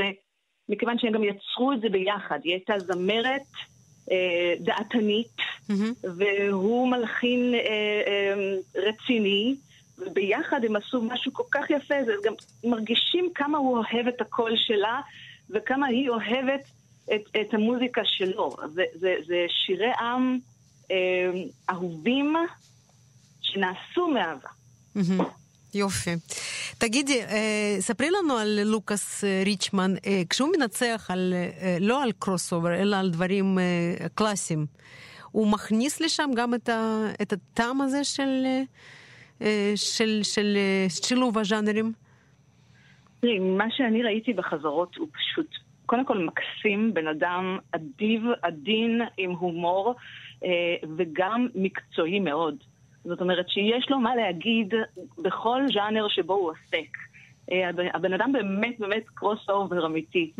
ומכיוון 0.69 0.99
שהם 0.99 1.12
גם 1.12 1.23
יצרו 1.23 1.73
את 1.73 1.82
זה 1.82 1.89
ביחד. 1.89 2.39
היא 2.43 2.54
הייתה 2.54 2.80
זמרת 2.80 3.41
אה, 4.12 4.54
דעתנית, 4.60 5.36
מהמם. 5.69 5.93
והוא 6.17 6.88
מלחין 6.91 7.54
אה, 7.54 7.62
אה, 8.08 8.56
רציני, 8.75 9.56
וביחד 10.01 10.65
הם 10.65 10.75
עשו 10.75 11.01
משהו 11.01 11.33
כל 11.33 11.43
כך 11.51 11.69
יפה, 11.69 11.95
זה 12.05 12.11
גם 12.23 12.33
מרגישים 12.63 13.29
כמה 13.35 13.57
הוא 13.57 13.77
אוהב 13.77 14.07
את 14.07 14.21
הקול 14.21 14.51
שלה, 14.55 15.01
וכמה 15.49 15.87
היא 15.87 16.09
אוהבת 16.09 16.63
את, 17.15 17.21
את 17.41 17.53
המוזיקה 17.53 18.01
שלו. 18.05 18.55
זה, 18.73 18.83
זה, 18.93 19.15
זה 19.27 19.45
שירי 19.49 19.91
עם 19.99 20.39
אה, 20.91 21.31
אהובים 21.69 22.35
שנעשו 23.41 24.07
מאהבה. 24.07 24.49
יופי. 25.73 26.15
תגידי, 26.77 27.21
אה, 27.21 27.77
ספרי 27.79 28.09
לנו 28.11 28.37
על 28.37 28.59
לוקאס 28.63 29.23
אה, 29.23 29.41
ריצ'מן, 29.45 29.93
אה, 30.05 30.21
כשהוא 30.29 30.49
מנצח 30.57 31.05
על, 31.09 31.33
לא 31.79 32.03
על 32.03 32.11
קרוס 32.19 32.53
אובר, 32.53 32.73
אלא 32.75 32.95
על 32.95 33.09
דברים 33.09 33.57
קלאסיים, 34.15 34.65
הוא 35.31 35.47
מכניס 35.47 36.01
לשם 36.01 36.29
גם 36.35 36.53
את, 36.53 36.69
ה, 36.69 37.05
את 37.21 37.33
הטעם 37.33 37.81
הזה 37.81 38.03
של, 38.03 38.45
של, 39.75 40.19
של 40.23 40.54
אה, 40.58 40.86
שילוב 40.89 41.38
הז'אנרים? 41.38 41.91
תראי, 43.19 43.39
מה 43.39 43.65
שאני 43.71 44.04
ראיתי 44.04 44.34
בחזרות 44.34 44.95
הוא 44.95 45.08
פשוט, 45.13 45.47
קודם 45.86 46.06
כל 46.06 46.17
מקסים, 46.17 46.93
בן 46.93 47.08
אדם 47.08 47.58
אדיב, 47.71 48.21
עדין, 48.41 49.01
עם 49.17 49.32
הומור, 49.32 49.95
אה, 50.43 50.49
וגם 50.97 51.47
מקצועי 51.56 52.19
מאוד. 52.19 52.56
זאת 53.06 53.21
אומרת 53.21 53.49
שיש 53.49 53.89
לו 53.89 53.99
מה 53.99 54.15
להגיד 54.15 54.73
בכל 55.17 55.62
ז'אנר 55.73 56.08
שבו 56.10 56.34
הוא 56.34 56.49
עוסק. 56.51 56.97
אה, 57.51 57.69
הבן- 57.93 58.13
אדם 58.13 58.32
באמת 58.32 58.80
באמת 58.80 59.04
קרוס 59.13 59.49
אובר 59.49 59.86
אמיתי. 59.86 60.32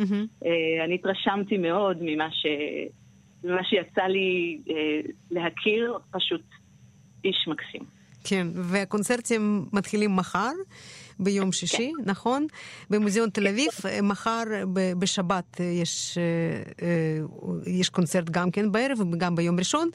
אה, 0.46 0.86
אני 0.86 0.96
התרשמתי 0.96 1.58
מאוד 1.58 1.98
ממה, 2.02 2.28
ש... 2.32 2.46
ממה 3.44 3.64
שיצא 3.64 4.02
לי 4.04 4.58
אה, 4.70 5.00
להכיר, 5.32 5.98
פשוט 6.12 6.42
איש 7.26 7.48
מקסים. 7.48 8.01
כן, 8.24 8.48
והקונצרטים 8.56 9.66
מתחילים 9.74 10.16
מחר, 10.16 10.52
ביום 11.20 11.52
שישי, 11.52 11.92
כן. 11.98 12.04
נכון? 12.10 12.48
במוזיאון 12.90 13.30
תל 13.30 13.48
אביב, 13.48 13.70
אה, 13.86 14.02
מחר 14.02 14.44
בשבת 15.00 15.62
אה, 15.62 15.66
יש, 15.66 16.18
אה, 16.82 16.88
יש 17.66 17.90
קונצרט 17.90 18.30
גם 18.30 18.52
כן 18.52 18.72
בערב 18.72 19.00
וגם 19.00 19.36
ביום 19.36 19.60
ראשון, 19.60 19.90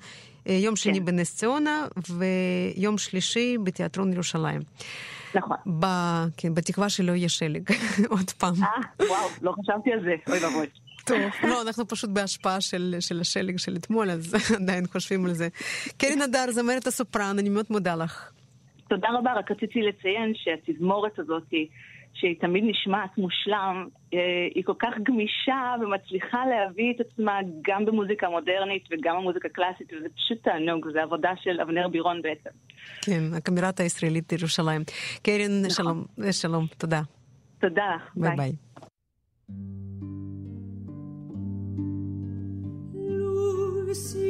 יום 0.47 0.77
שני 0.77 0.99
כן. 0.99 1.05
בנס 1.05 1.37
ציונה 1.37 1.87
ויום 2.09 2.99
שלישי 2.99 3.57
בתיאטרון 3.65 4.12
ירושלים. 4.12 4.61
נכון. 5.35 5.57
ב, 5.81 5.87
כן, 6.37 6.55
בתקווה 6.55 6.89
שלא 6.89 7.12
יהיה 7.12 7.29
שלג, 7.29 7.71
עוד 8.15 8.31
פעם. 8.31 8.55
אה, 8.62 9.07
וואו, 9.09 9.29
לא 9.43 9.53
חשבתי 9.53 9.93
על 9.93 10.01
זה, 10.01 10.15
אוי 10.29 10.45
ואבוי. 10.45 10.67
טוב, 11.07 11.19
לא, 11.49 11.62
אנחנו 11.62 11.88
פשוט 11.88 12.11
בהשפעה 12.11 12.61
של, 12.61 12.95
של 13.01 13.21
השלג 13.21 13.59
של 13.59 13.77
אתמול, 13.77 14.11
אז 14.11 14.35
עדיין 14.62 14.87
חושבים 14.87 15.25
על 15.25 15.33
זה. 15.33 15.49
קרן 15.99 16.23
הדר, 16.23 16.51
זמרת 16.51 16.87
הסופרן, 16.87 17.37
אני 17.38 17.49
מאוד 17.49 17.66
מודה 17.71 17.95
לך. 17.95 18.33
תודה 18.88 19.09
רבה, 19.19 19.33
רק 19.33 19.51
רציתי 19.51 19.83
לציין 19.83 20.33
שהתזמורת 20.35 21.19
הזאת, 21.19 21.42
שהיא 22.14 22.40
תמיד 22.40 22.64
נשמעת 22.66 23.19
מושלם, 23.19 23.88
אה, 24.14 24.19
היא 24.55 24.64
כל 24.64 24.73
כך 24.79 24.95
גמישה 25.03 25.75
ומצליחה 25.81 26.47
להביא 26.47 26.92
את 26.95 27.01
עצמה 27.01 27.38
גם 27.69 27.85
במוזיקה 27.85 28.29
מודרנית 28.29 28.85
וגם 28.90 29.16
במוזיקה 29.16 29.49
קלאסית, 29.49 29.92
וזה 29.92 30.09
פשוט 30.16 30.42
תענוג, 30.42 30.90
זו 30.92 30.99
עבודה 30.99 31.31
של 31.42 31.61
אבנר 31.61 31.88
בירון 31.88 32.23
בעצם. 32.23 32.51
כן, 33.03 33.23
הקאמרט 33.37 33.81
הישראלית 33.81 34.33
ירושלים. 34.33 34.83
קרן, 35.23 35.53
נכון. 35.59 35.71
שלום, 35.71 36.05
שלום, 36.33 36.66
תודה. 36.79 37.01
תודה 37.61 37.83
לך, 37.97 38.11
ביי 38.16 38.37
ביי. 38.37 38.53
si 43.94 44.26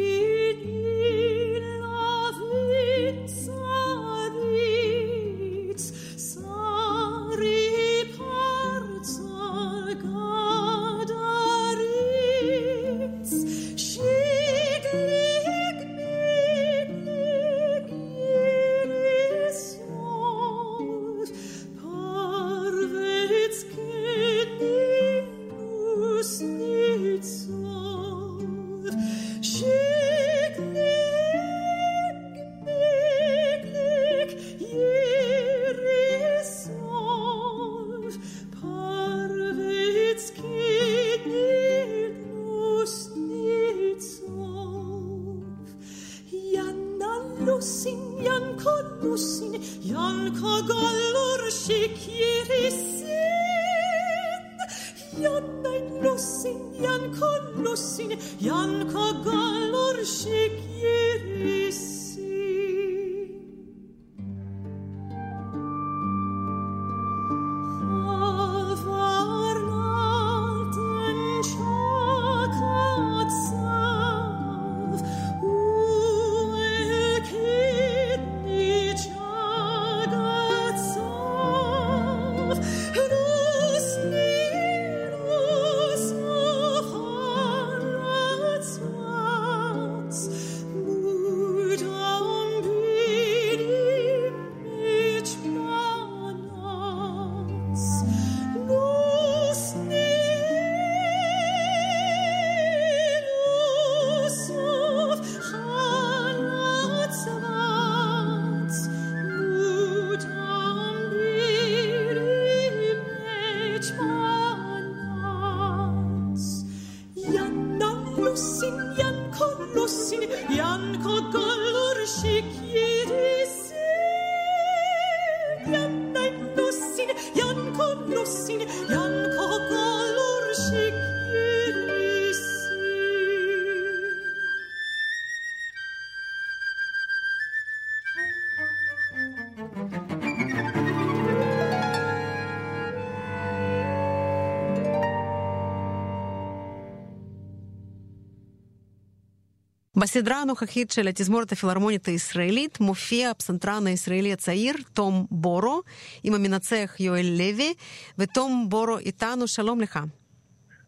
בסדרה 149.96 150.42
הנוכחית 150.42 150.90
של 150.90 151.08
התזמורת 151.08 151.52
הפילהרמונית 151.52 152.06
הישראלית 152.06 152.80
מופיע 152.80 153.30
הפסנתרן 153.30 153.86
הישראלי 153.86 154.32
הצעיר 154.32 154.74
תום 154.92 155.26
בורו 155.30 155.82
עם 156.24 156.34
המנצח 156.34 156.94
יואל 157.00 157.26
לוי, 157.38 157.74
ותום 158.18 158.66
בורו 158.68 158.98
איתנו, 158.98 159.46
שלום 159.46 159.80
לך. 159.80 159.98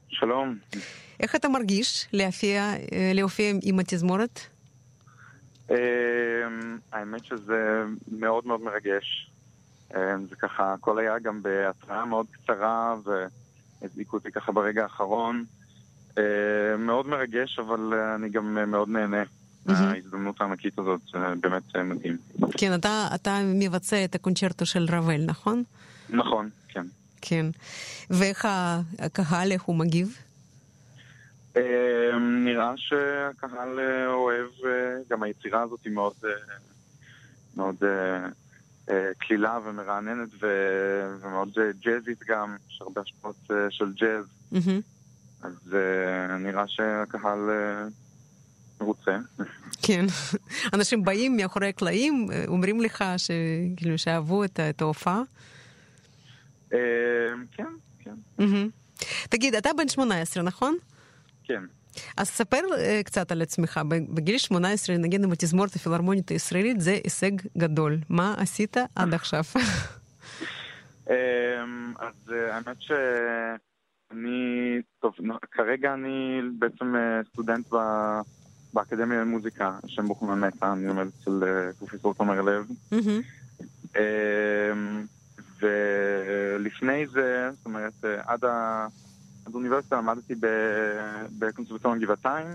שלום. 0.08 0.58
איך 1.20 1.34
אתה 1.36 1.48
מרגיש 1.48 2.08
להופיע, 2.12 2.72
להופיע 3.14 3.52
עם 3.62 3.78
התזמורת? 3.78 4.40
אמ, 5.70 5.76
האמת 6.92 7.24
שזה 7.24 7.82
מאוד 8.12 8.46
מאוד 8.46 8.60
מרגש. 8.60 9.30
זה 10.28 10.36
ככה, 10.38 10.72
הכל 10.72 10.98
היה 10.98 11.18
גם 11.18 11.42
בהתראה 11.42 12.04
מאוד 12.04 12.26
קצרה, 12.30 12.94
והדליקו 13.82 14.16
אותי 14.16 14.32
ככה 14.32 14.52
ברגע 14.52 14.82
האחרון. 14.82 15.44
אמ, 16.18 16.86
מאוד 16.86 17.06
מרגש, 17.06 17.58
אבל 17.58 17.92
אה, 17.92 18.14
אני 18.14 18.28
גם 18.28 18.58
אה, 18.58 18.66
מאוד 18.66 18.88
נהנה 18.88 19.22
מההזדמנות 19.66 20.40
הענקית 20.40 20.78
הזאת, 20.78 21.00
זה 21.12 21.18
באמת 21.40 21.76
אה, 21.76 21.82
מדהים. 21.82 22.16
כן, 22.58 22.74
אתה, 22.74 23.08
אתה 23.14 23.40
מבצע 23.44 24.04
את 24.04 24.14
הקונצ'רטו 24.14 24.66
של 24.66 24.86
רבל, 24.90 25.24
נכון? 25.26 25.62
נכון, 26.10 26.50
כן. 26.68 26.86
כן. 27.20 27.46
ואיך 28.10 28.48
הקהל, 28.98 29.52
איך 29.52 29.62
הוא 29.62 29.76
מגיב? 29.76 30.16
נראה 32.20 32.72
שהקהל 32.76 33.78
אה, 33.78 34.06
אוהב, 34.06 34.46
אה, 34.64 34.70
גם 35.10 35.22
היצירה 35.22 35.62
הזאת 35.62 35.80
היא 35.84 35.92
מאוד, 35.92 36.12
אה, 36.24 36.30
מאוד 37.56 37.76
אה, 37.82 38.28
אה, 38.90 39.10
קלילה 39.18 39.58
ומרעננת 39.64 40.28
ומאוד 40.40 41.48
אה, 41.58 41.70
ג'אזית 41.80 42.18
גם, 42.28 42.56
יש 42.70 42.78
הרבה 42.80 43.00
השפעות 43.00 43.36
אה, 43.50 43.56
של 43.70 43.92
ג'אז, 43.92 44.24
מהמם. 44.52 44.80
אז 45.42 45.74
אה, 45.74 46.36
נראה 46.36 46.68
שהקהל 46.68 47.50
אה, 47.50 47.86
מרוצה. 48.80 49.18
כן. 49.82 50.06
אנשים 50.74 51.04
באים 51.04 51.36
מאחורי 51.36 51.68
הקלעים, 51.68 52.26
אה, 52.32 52.44
אומרים 52.48 52.80
לך 52.80 53.04
שכאילו 53.16 53.98
שאהבו 53.98 54.44
את 54.44 54.60
את 54.70 54.82
ההופעה? 54.82 55.22
כן, 57.50 57.72
כן. 57.98 58.14
תגיד, 59.30 59.54
אתה 59.54 59.70
בן 59.76 59.88
18, 59.88 60.42
נכון? 60.42 60.76
כן. 61.44 61.62
אז 62.16 62.28
ספר 62.28 62.60
קצת 63.04 63.32
על 63.32 63.42
עצמך. 63.42 63.80
בגיל 63.88 64.38
18 64.38 64.96
לנגן 64.96 65.24
עם 65.24 65.32
התזמורת 65.32 65.76
הפילהרמונית 65.76 66.28
הישראלית 66.28 66.80
זה 66.80 66.98
הישג 67.04 67.30
גדול. 67.58 67.98
מה 68.08 68.34
עשית 68.38 68.76
עד 68.94 69.14
עכשיו? 69.14 69.44
אז 71.98 72.28
האמת 72.28 72.76
שאני, 74.12 74.80
טוב, 75.00 75.14
כרגע 75.50 75.94
אני 75.94 76.40
בעצם 76.58 76.96
אה, 76.96 77.20
סטודנט 77.32 77.74
ב- 77.74 78.20
באקדמיה 78.74 79.20
למוזיקה, 79.20 79.78
שם 79.86 80.06
בוכמן 80.06 80.40
מתה, 80.40 80.72
אני 80.72 80.86
לומד 80.86 81.06
אצל 81.06 81.44
אה, 81.44 81.72
פרופסור 81.72 82.14
תומר 82.14 82.40
לב. 82.42 82.66
אמ, 83.96 85.04
ולפני 85.60 87.06
זה, 87.06 87.50
זאת 87.56 87.64
אומרת, 87.66 88.04
אה, 88.04 88.20
עד, 88.24 88.44
ה... 88.44 88.86
עד 89.46 89.52
האוניברסיטה 89.52 89.96
למדתי 89.96 90.34
בקונסרבטוריון 91.38 92.00
גבעתיים, 92.00 92.46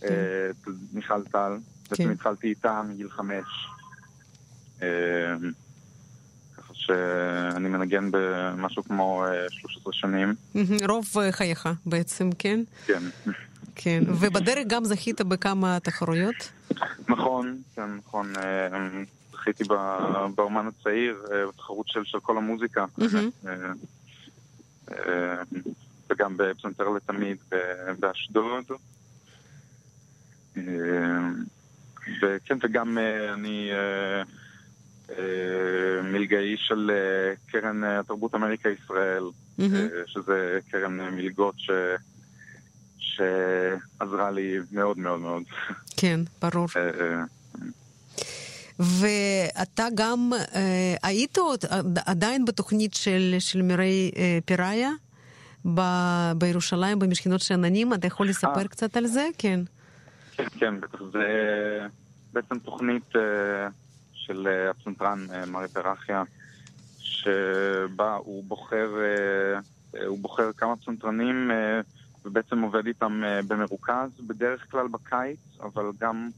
כן. 0.00 0.06
אה, 0.06 0.50
מיכל 0.92 1.24
טל. 1.24 1.52
בעצם 1.90 2.10
התחלתי 2.10 2.48
איתה 2.48 2.82
מגיל 2.82 3.08
חמש. 3.10 3.68
שאני 6.86 7.68
מנגן 7.68 8.08
במשהו 8.10 8.84
כמו 8.84 9.24
אה, 9.24 9.46
13 9.50 9.92
שנים, 9.92 10.34
מהמם. 10.54 10.76
רוב 10.88 11.06
אה, 11.20 11.32
חייך 11.32 11.68
בעצם, 11.86 12.30
כן? 12.38 12.60
כן. 12.86 13.02
כן. 13.74 14.02
ובדרך 14.06 14.66
גם 14.66 14.84
זכית 14.84 15.20
בכמה 15.20 15.80
תחרויות? 15.80 16.52
נכון, 17.08 17.62
כן, 17.74 17.90
נכון. 17.96 18.32
אה, 18.36 18.68
זכיתי 19.32 19.64
באומן 20.34 20.66
הצעיר, 20.66 21.24
אה, 21.32 21.46
בתחרות 21.46 21.88
של 21.88 22.04
של 22.04 22.20
כל 22.20 22.36
המוזיקה. 22.36 22.84
אה, 23.00 23.06
אה, 24.90 25.42
וגם 26.10 26.36
בפסנתר 26.36 26.88
לתמיד 26.88 27.36
באשדוד. 27.98 28.64
אה, 30.56 30.62
וכן, 32.22 32.58
וגם 32.62 32.98
אה, 32.98 33.34
אני 33.34 33.70
אה, 33.72 33.76
אה, 33.76 34.22
מלגאי 36.02 36.56
של 36.58 36.90
אה, 36.94 37.34
קרן 37.52 37.84
אה, 37.84 37.98
התרבות 38.00 38.34
אמריקה 38.34 38.68
ישראל. 38.68 39.22
אה, 39.60 39.66
שזה 40.06 40.58
קרן 40.70 41.00
אה, 41.00 41.10
מלגות 41.10 41.54
ש... 41.58 41.70
שעזרה 42.98 44.30
לי 44.30 44.56
מאוד 44.72 44.98
מאוד 44.98 45.20
מאוד. 45.20 45.42
כן, 45.96 46.20
ברור. 46.42 46.66
אה, 46.76 46.90
אה, 47.00 47.22
ואתה 48.78 49.86
גם 49.94 50.30
אה, 50.54 50.94
היית 51.02 51.38
עוד 51.38 51.64
עד- 51.68 51.98
עדיין 52.06 52.44
בתוכנית 52.44 52.94
של, 52.94 53.34
של 53.38 53.62
מירי 53.62 54.10
אה, 54.16 54.38
פיראיה 54.44 54.90
ב- 55.74 56.32
בירושלים, 56.38 56.98
במשכנות 56.98 57.40
שאננים? 57.40 57.94
אתה 57.94 58.06
יכול 58.06 58.28
לספר 58.28 58.58
אה. 58.58 58.68
קצת 58.68 58.96
על 58.96 59.06
זה? 59.06 59.28
כן. 59.38 59.60
כן, 60.32 60.44
כן, 60.58 60.80
בטח. 60.80 60.98
זה 61.12 61.24
בעצם 62.32 62.58
תוכנית 62.58 63.16
אה, 63.16 63.68
של 64.26 64.46
אה, 64.46 64.70
הפסנתרן 64.70 65.26
אה, 65.34 65.46
מרי 65.46 65.68
פרחיה, 65.68 66.22
שבה 66.98 68.14
הוא 68.14 68.44
בוחר, 68.44 68.90
אה, 69.00 70.06
הוא 70.06 70.18
בוחר 70.18 70.52
כמה 70.52 70.76
פסנתרנים 70.76 71.50
ובעצם 72.24 72.60
עובד 72.62 72.86
איתם 72.86 73.22
במרוכז, 73.48 74.20
בדרך 74.26 74.70
כלל 74.70 74.88
בקיץ, 74.88 75.38
אבל 75.60 75.84
גם 76.00 76.28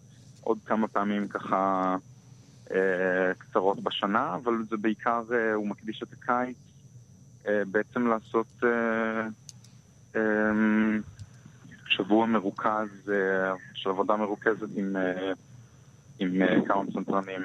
עוד 0.41 0.59
כמה 0.65 0.89
פעמים 0.89 1.29
ככה 1.29 1.97
קצרות 3.39 3.81
בשנה, 3.83 4.35
אבל 4.35 4.55
זה 4.71 4.77
בעיקר, 4.77 5.23
הוא 5.55 5.67
מקדיש 5.67 6.03
את 6.03 6.13
הקיץ 6.13 6.57
בעצם 7.45 8.07
לעשות 8.07 8.47
אה, 8.65 10.21
שבוע 11.87 12.27
מרוכז 12.27 13.13
של 13.75 13.91
עבודה 13.91 14.17
מרוכזת 14.17 14.69
עם, 14.77 14.97
עם 16.19 16.65
כמה 16.67 16.87
פסנתרנים. 16.87 17.41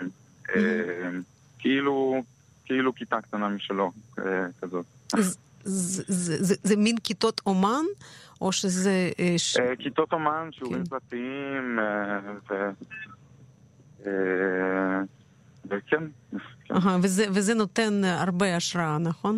אה, 0.56 1.10
כאילו, 1.60 2.24
כאילו 2.66 2.96
כיתה 2.96 3.22
קטנה 3.22 3.48
משלו, 3.48 3.92
אה, 4.20 4.46
כזאת. 4.62 4.86
זה, 5.64 6.76
מין 6.78 6.98
כיתות 6.98 7.42
אומן, 7.46 7.86
או 8.42 8.52
שזה... 8.52 9.12
אה, 9.20 9.34
ש... 9.38 9.58
אה, 9.58 9.76
כיתות 9.80 10.14
אומן, 10.14 10.50
שיעורים 10.52 10.84
כן. 10.84 10.90
פרטיים, 10.90 11.80
ו... 12.50 12.54
וכן, 15.66 16.04
כן. 16.66 16.76
וזה 17.10 17.54
נותן 17.54 18.04
הרבה 18.04 18.56
השראה, 18.56 18.98
נכון? 18.98 19.38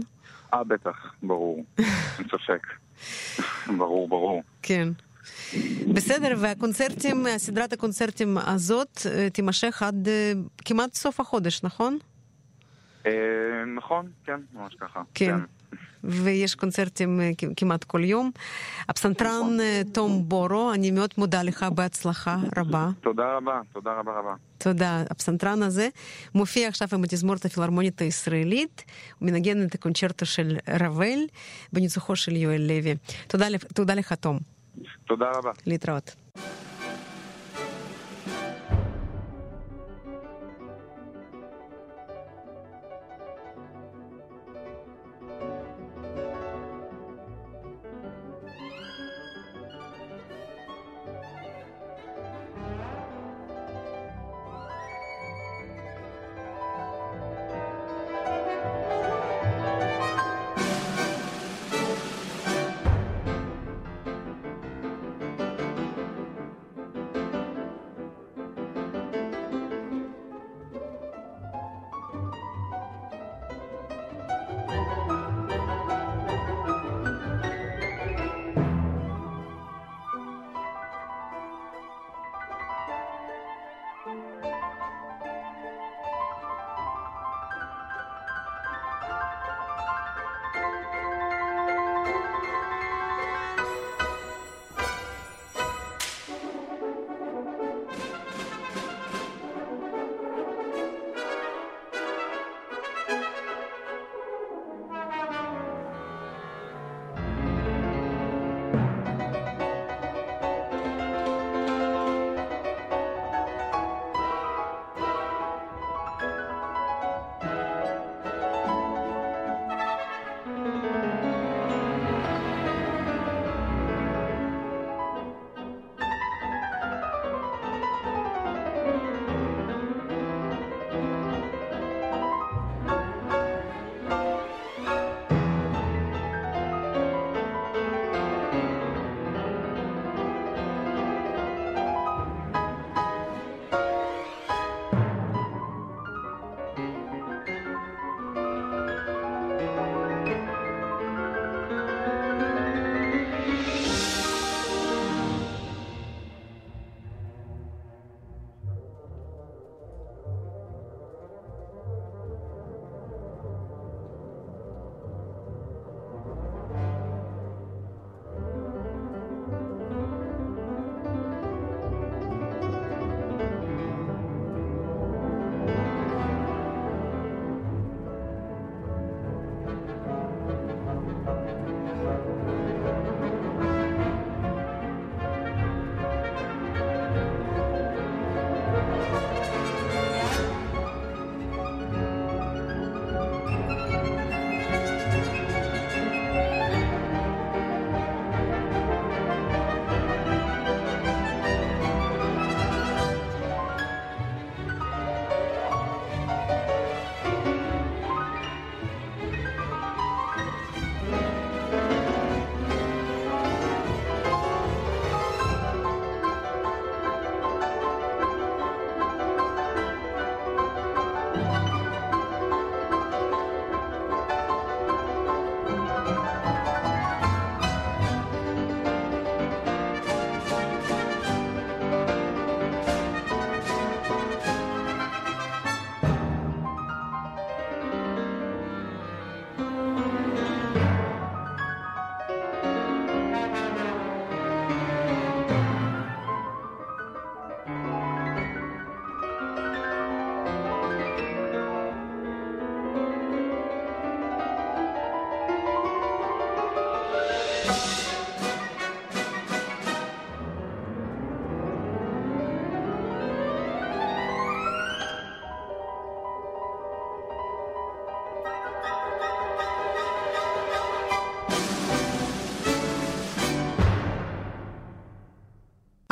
אה, 0.53 0.64
בטח, 0.64 1.14
ברור, 1.24 1.66
אין 2.20 2.28
ספק. 2.28 2.68
ברור, 3.78 4.08
ברור. 4.10 4.43
כן. 4.62 4.89
בסדר, 5.93 6.36
והקונצרטים, 6.38 7.26
סדרת 7.38 7.73
הקונצרטים 7.73 8.38
הזאת 8.38 8.99
אה, 9.05 9.30
תימשך 9.30 9.84
עד 9.84 10.07
אה, 10.07 10.32
כמעט 10.65 10.93
סוף 10.93 11.19
החודש, 11.19 11.63
נכון? 11.63 11.97
אה, 13.05 13.11
נכון, 13.76 14.07
כן, 14.26 14.39
ממש 14.53 14.76
ככה. 14.76 15.01
כן. 15.13 15.36
ויש 16.03 16.55
קונצרטים 16.55 17.21
כמעט 17.57 17.84
כל 17.84 18.03
יום. 18.03 18.32
הפסנתרן 18.89 19.57
תום 19.93 20.30
בורו, 20.30 20.73
אני 20.73 20.91
מאוד 20.91 21.09
מודה 21.17 21.43
לך, 21.43 21.65
בהצלחה 21.76 22.38
רבה. 22.57 22.89
תודה 23.01 23.38
רבה, 23.38 23.61
תודה 23.73 23.91
רבה 23.99 24.11
רבה. 24.19 24.34
תודה. 24.57 25.03
הפסנתרן 25.09 25.63
הזה 25.63 25.89
מופיע 26.36 26.67
עכשיו 26.67 26.88
עם 26.93 27.03
התזמורת 27.03 27.45
הפילהרמונית 27.45 28.01
הישראלית, 28.01 28.84
הוא 29.19 29.30
מנגן 29.30 29.65
את 29.65 29.76
הקונצ'רטו 29.76 30.26
של 30.26 30.57
רבל 30.80 31.19
בניצוחו 31.73 32.15
של 32.15 32.36
יואל 32.36 32.61
לוי. 32.61 32.95
תודה, 33.28 33.47
תודה 33.73 33.93
לך, 33.93 34.13
תום. 34.13 34.55
תודה 35.07 35.26
רבה. 35.36 35.51
להתראות. 35.65 36.15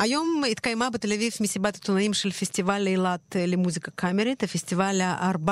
היום 0.04 0.42
התקיימה 0.52 0.90
בתל 0.94 1.08
אביב 1.14 1.32
מסיבת 1.42 1.76
עיתונאים 1.76 2.14
של 2.14 2.30
פסטיבל 2.30 2.88
אילת 2.88 3.36
אה, 3.36 3.46
למוזיקה 3.48 3.92
קאמרית, 3.92 4.44
הפסטיבל 4.44 5.02
ה-14, 5.02 5.50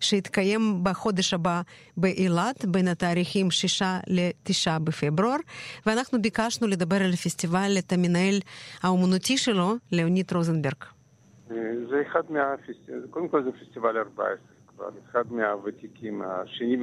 שהתקיים 0.00 0.60
בחודש 0.82 1.34
הבא 1.34 1.60
באילת, 1.96 2.64
בין 2.64 2.88
התאריכים 2.88 3.50
6 3.50 3.82
ל-9 4.06 4.78
בפברואר, 4.84 5.36
ואנחנו 5.86 6.22
ביקשנו 6.22 6.68
לדבר 6.68 6.96
על 6.96 7.10
הפסטיבל 7.12 7.72
את 7.78 7.92
המנהל 7.92 8.34
האומנותי 8.82 9.36
שלו, 9.38 9.74
לאוניד 9.92 10.32
רוזנברג. 10.32 10.84
זה 11.90 12.02
אחד 12.10 12.22
מהפסטיבלים, 12.30 13.08
קודם 13.10 13.28
כל 13.28 13.44
זה 13.44 13.50
פסטיבל 13.52 13.96
14 13.96 14.36
כבר, 14.66 14.88
אחד 15.10 15.32
מהוותיקים, 15.32 16.22
השני 16.22 16.76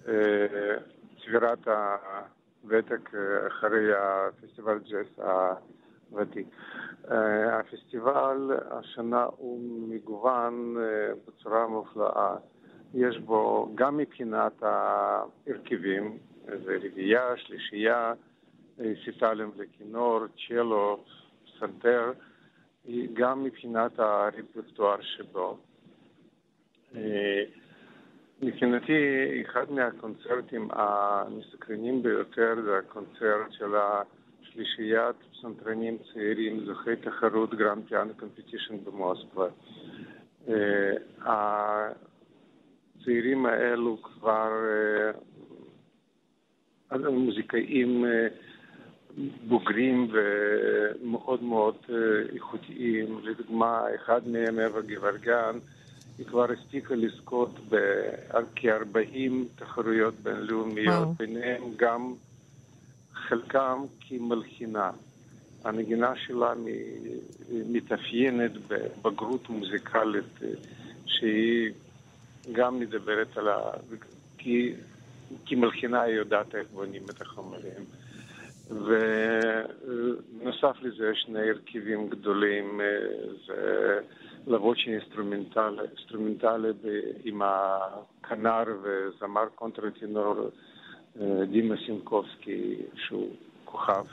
בצבירת 0.00 1.68
הוותק 1.68 2.35
אה, 2.72 3.46
אחרי 3.46 3.92
הפסטיבל 3.94 4.78
ג'אז 4.78 5.06
הוותיק. 6.10 6.46
אה, 7.10 7.58
הפסטיבל 7.58 8.50
השנה 8.70 9.26
הוא 9.36 9.60
מגוון 9.88 10.76
אה, 10.78 11.14
בצורה 11.26 11.66
מופלאה. 11.66 12.36
יש 12.94 13.18
בו 13.18 13.70
גם 13.74 13.96
מבחינת 13.96 14.62
ההרכבים, 14.62 16.18
זה 16.44 16.78
רביעייה, 16.82 17.36
שלישייה, 17.36 18.12
רסיטלים 19.04 19.50
לכינור, 19.56 20.20
צ'לו, 20.48 21.04
פסנתר, 21.58 22.12
גם 23.12 23.44
מבחינת 23.44 23.98
הרפרטואר 23.98 25.00
שבו. 25.00 25.58
אה, 28.42 28.48
מבחינתי, 28.48 28.92
אחד 29.42 29.70
מהקונצרטים 29.70 30.68
המסקרנים 30.72 32.02
ביותר 32.02 32.54
זה 32.64 32.78
הקונצרט 32.78 33.52
של 33.52 33.74
השלישיית 33.76 35.16
פסנתרנים 35.32 35.98
צעירים, 36.12 36.64
זוכי 36.66 36.96
תחרות 36.96 37.54
Grand 37.54 37.88
Piano 37.88 38.14
Competition 38.18 38.84
במוסקבה. 38.84 39.48
אה, 40.48 40.92
הצעירים 43.00 43.46
האלו 43.46 44.02
כבר 44.02 44.52
אה, 46.92 47.10
מוזיקאים 47.10 48.04
בוגרים 49.48 50.10
ומאוד 50.12 51.42
מאוד 51.42 51.76
איכותיים. 52.34 53.18
לדוגמה, 53.22 53.82
אחד 53.94 54.28
מהם, 54.28 54.58
אווה 54.58 54.82
גבורגיאן, 54.82 55.58
היא 56.18 56.26
כבר 56.26 56.52
הספיקה 56.52 56.94
לזכות 56.94 57.50
בכ-40 57.68 59.32
תחרויות 59.56 60.14
בינלאומיות, 60.14 61.08
ביניהם 61.18 61.62
גם 61.76 62.14
חלקם 63.12 63.84
כמלחינה. 64.00 64.90
הנגינה 65.64 66.12
שלה 66.16 66.52
מתאפיינת 67.50 68.52
בבגרות 68.68 69.48
מוזיקלית 69.48 70.38
שהיא 71.06 71.70
גם 72.52 72.80
מדברת 72.80 73.36
על 73.36 73.48
ה... 73.48 73.60
כי 74.38 74.74
כמלחינה 75.46 76.02
היא 76.02 76.14
יודעת 76.14 76.54
איך 76.54 76.66
בונים 76.72 77.02
את 77.10 77.20
החומרים. 77.20 77.84
ונוסף 78.70 80.76
לזה 80.82 81.10
שני 81.14 81.50
הרכבים 81.50 82.08
גדולים, 82.08 82.80
זה 83.46 84.00
לבוצ'י 84.46 84.90
אינסטרומנטלי, 84.92 85.80
אינסטרומנטלי 85.90 86.68
עם 87.24 87.42
הכנר 87.44 88.62
וזמר 88.82 89.46
קונטרטינור 89.54 90.50
דימה 91.50 91.74
סינקובסקי, 91.86 92.76
שהוא 92.94 93.30
כוכב, 93.64 94.04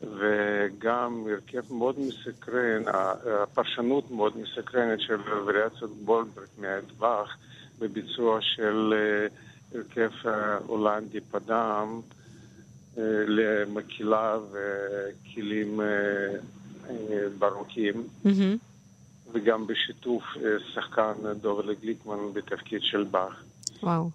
וגם 0.00 1.24
הרכב 1.30 1.74
מאוד 1.74 1.98
מסקרן, 1.98 2.82
הפרשנות 2.86 4.10
מאוד 4.10 4.32
מסקרנת 4.38 5.00
של 5.00 5.16
וריאציות 5.44 5.90
בולברג 5.90 6.48
מהטווח 6.58 7.36
בביצוע 7.78 8.38
של 8.40 8.94
הרכב 9.74 10.10
הולנדי 10.66 11.20
פדם. 11.20 12.00
למקילה 13.26 14.38
וכלים 14.52 15.80
ברוקים, 17.38 18.06
וגם 19.34 19.66
בשיתוף 19.66 20.22
שחקן 20.74 21.12
דובר 21.40 21.72
גליקמן 21.72 22.32
בתפקיד 22.32 22.82
של 22.82 23.04
באך. 23.04 23.42
וואו. 23.82 24.10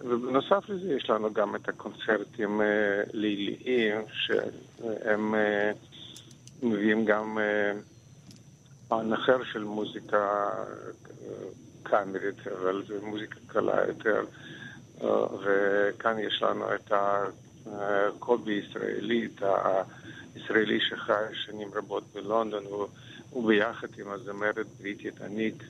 ובנוסף 0.00 0.68
לזה 0.68 0.94
יש 0.94 1.10
לנו 1.10 1.32
גם 1.32 1.56
את 1.56 1.68
הקונצרטים 1.68 2.60
ליליים, 3.12 4.00
שהם 4.12 5.34
מביאים 6.62 7.04
גם 7.04 7.38
פן 8.88 9.12
אחר 9.12 9.44
של 9.44 9.64
מוזיקה 9.64 10.50
קאמרית, 11.82 12.46
אבל 12.46 12.82
זו 12.88 12.94
מוזיקה 13.02 13.38
קלה 13.46 13.86
יותר. 13.88 14.24
וכאן 15.44 16.18
יש 16.18 16.42
לנו 16.42 16.74
את 16.74 16.92
הקובי 17.66 18.52
ישראלי, 18.52 19.26
את 19.26 19.42
הישראלי 20.34 20.80
שחי 20.80 21.24
שנים 21.32 21.68
רבות 21.74 22.04
בלונדון, 22.14 22.64
הוא 22.64 22.88
ביחד 23.42 23.88
עם 23.98 24.10
הזמרת 24.10 24.66
בריטית 24.80 25.20
הניק 25.20 25.64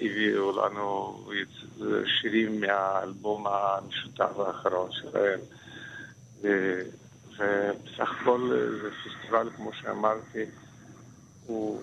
הביאו 0.00 0.66
לנו 0.66 1.18
שירים 2.06 2.60
מהאלבום 2.60 3.46
המשותף 3.46 4.38
האחרון 4.38 4.90
שלהם. 4.92 5.40
ובסך 6.40 8.10
הכל 8.20 8.50
זה 8.82 8.90
פסטיבל, 8.90 9.50
כמו 9.56 9.70
שאמרתי, 9.72 10.44
הוא 11.46 11.80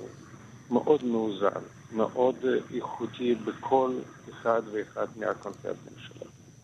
מאוד 0.70 1.04
מאוזן. 1.04 1.62
מאוד 1.92 2.36
איכותי 2.74 3.36
בכל 3.36 3.92
אחד 4.30 4.62
ואחד 4.72 5.08
מהקונצרטים 5.16 5.94
שלו. 5.98 6.11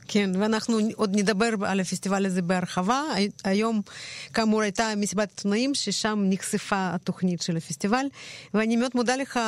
כן, 0.07 0.29
ואנחנו 0.39 0.79
עוד 0.95 1.15
נדבר 1.15 1.49
על 1.65 1.79
הפסטיבל 1.79 2.25
הזה 2.25 2.41
בהרחבה. 2.41 3.01
היום, 3.43 3.81
כאמור, 4.33 4.61
הייתה 4.61 4.93
מסיבת 4.97 5.29
עיתונאים 5.29 5.75
ששם 5.75 6.23
נחשפה 6.29 6.89
התוכנית 6.93 7.41
של 7.41 7.57
הפסטיבל, 7.57 8.05
ואני 8.53 8.75
מאוד 8.75 8.91
מודה 8.95 9.15
לך, 9.15 9.39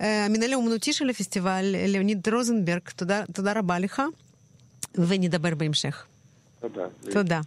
המנהל 0.00 0.52
האומנותי 0.52 0.92
של 0.92 1.10
הפסטיבל, 1.10 1.64
ליאוניד 1.64 2.28
רוזנברג, 2.28 2.80
תודה, 2.96 3.22
תודה 3.32 3.52
רבה 3.52 3.78
לך, 3.78 4.02
ונדבר 4.94 5.54
בהמשך. 5.54 6.06
תודה. 6.60 6.82
תודה. 7.10 7.40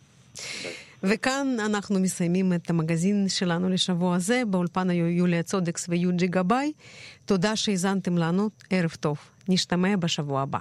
וכאן 1.03 1.57
אנחנו 1.59 1.99
מסיימים 1.99 2.53
את 2.53 2.69
המגזין 2.69 3.29
שלנו 3.29 3.69
לשבוע 3.69 4.15
הזה. 4.15 4.43
באולפן 4.47 4.89
היו 4.89 5.07
יוליה 5.07 5.43
צודקס 5.43 5.85
ויוג'י 5.89 6.27
גבאי. 6.27 6.71
תודה 7.25 7.55
שהאזנתם 7.55 8.17
לנו, 8.17 8.49
ערב 8.69 8.95
טוב. 8.99 9.17
נשתמע 9.49 9.95
בשבוע 9.95 10.41
הבא. 10.41 10.59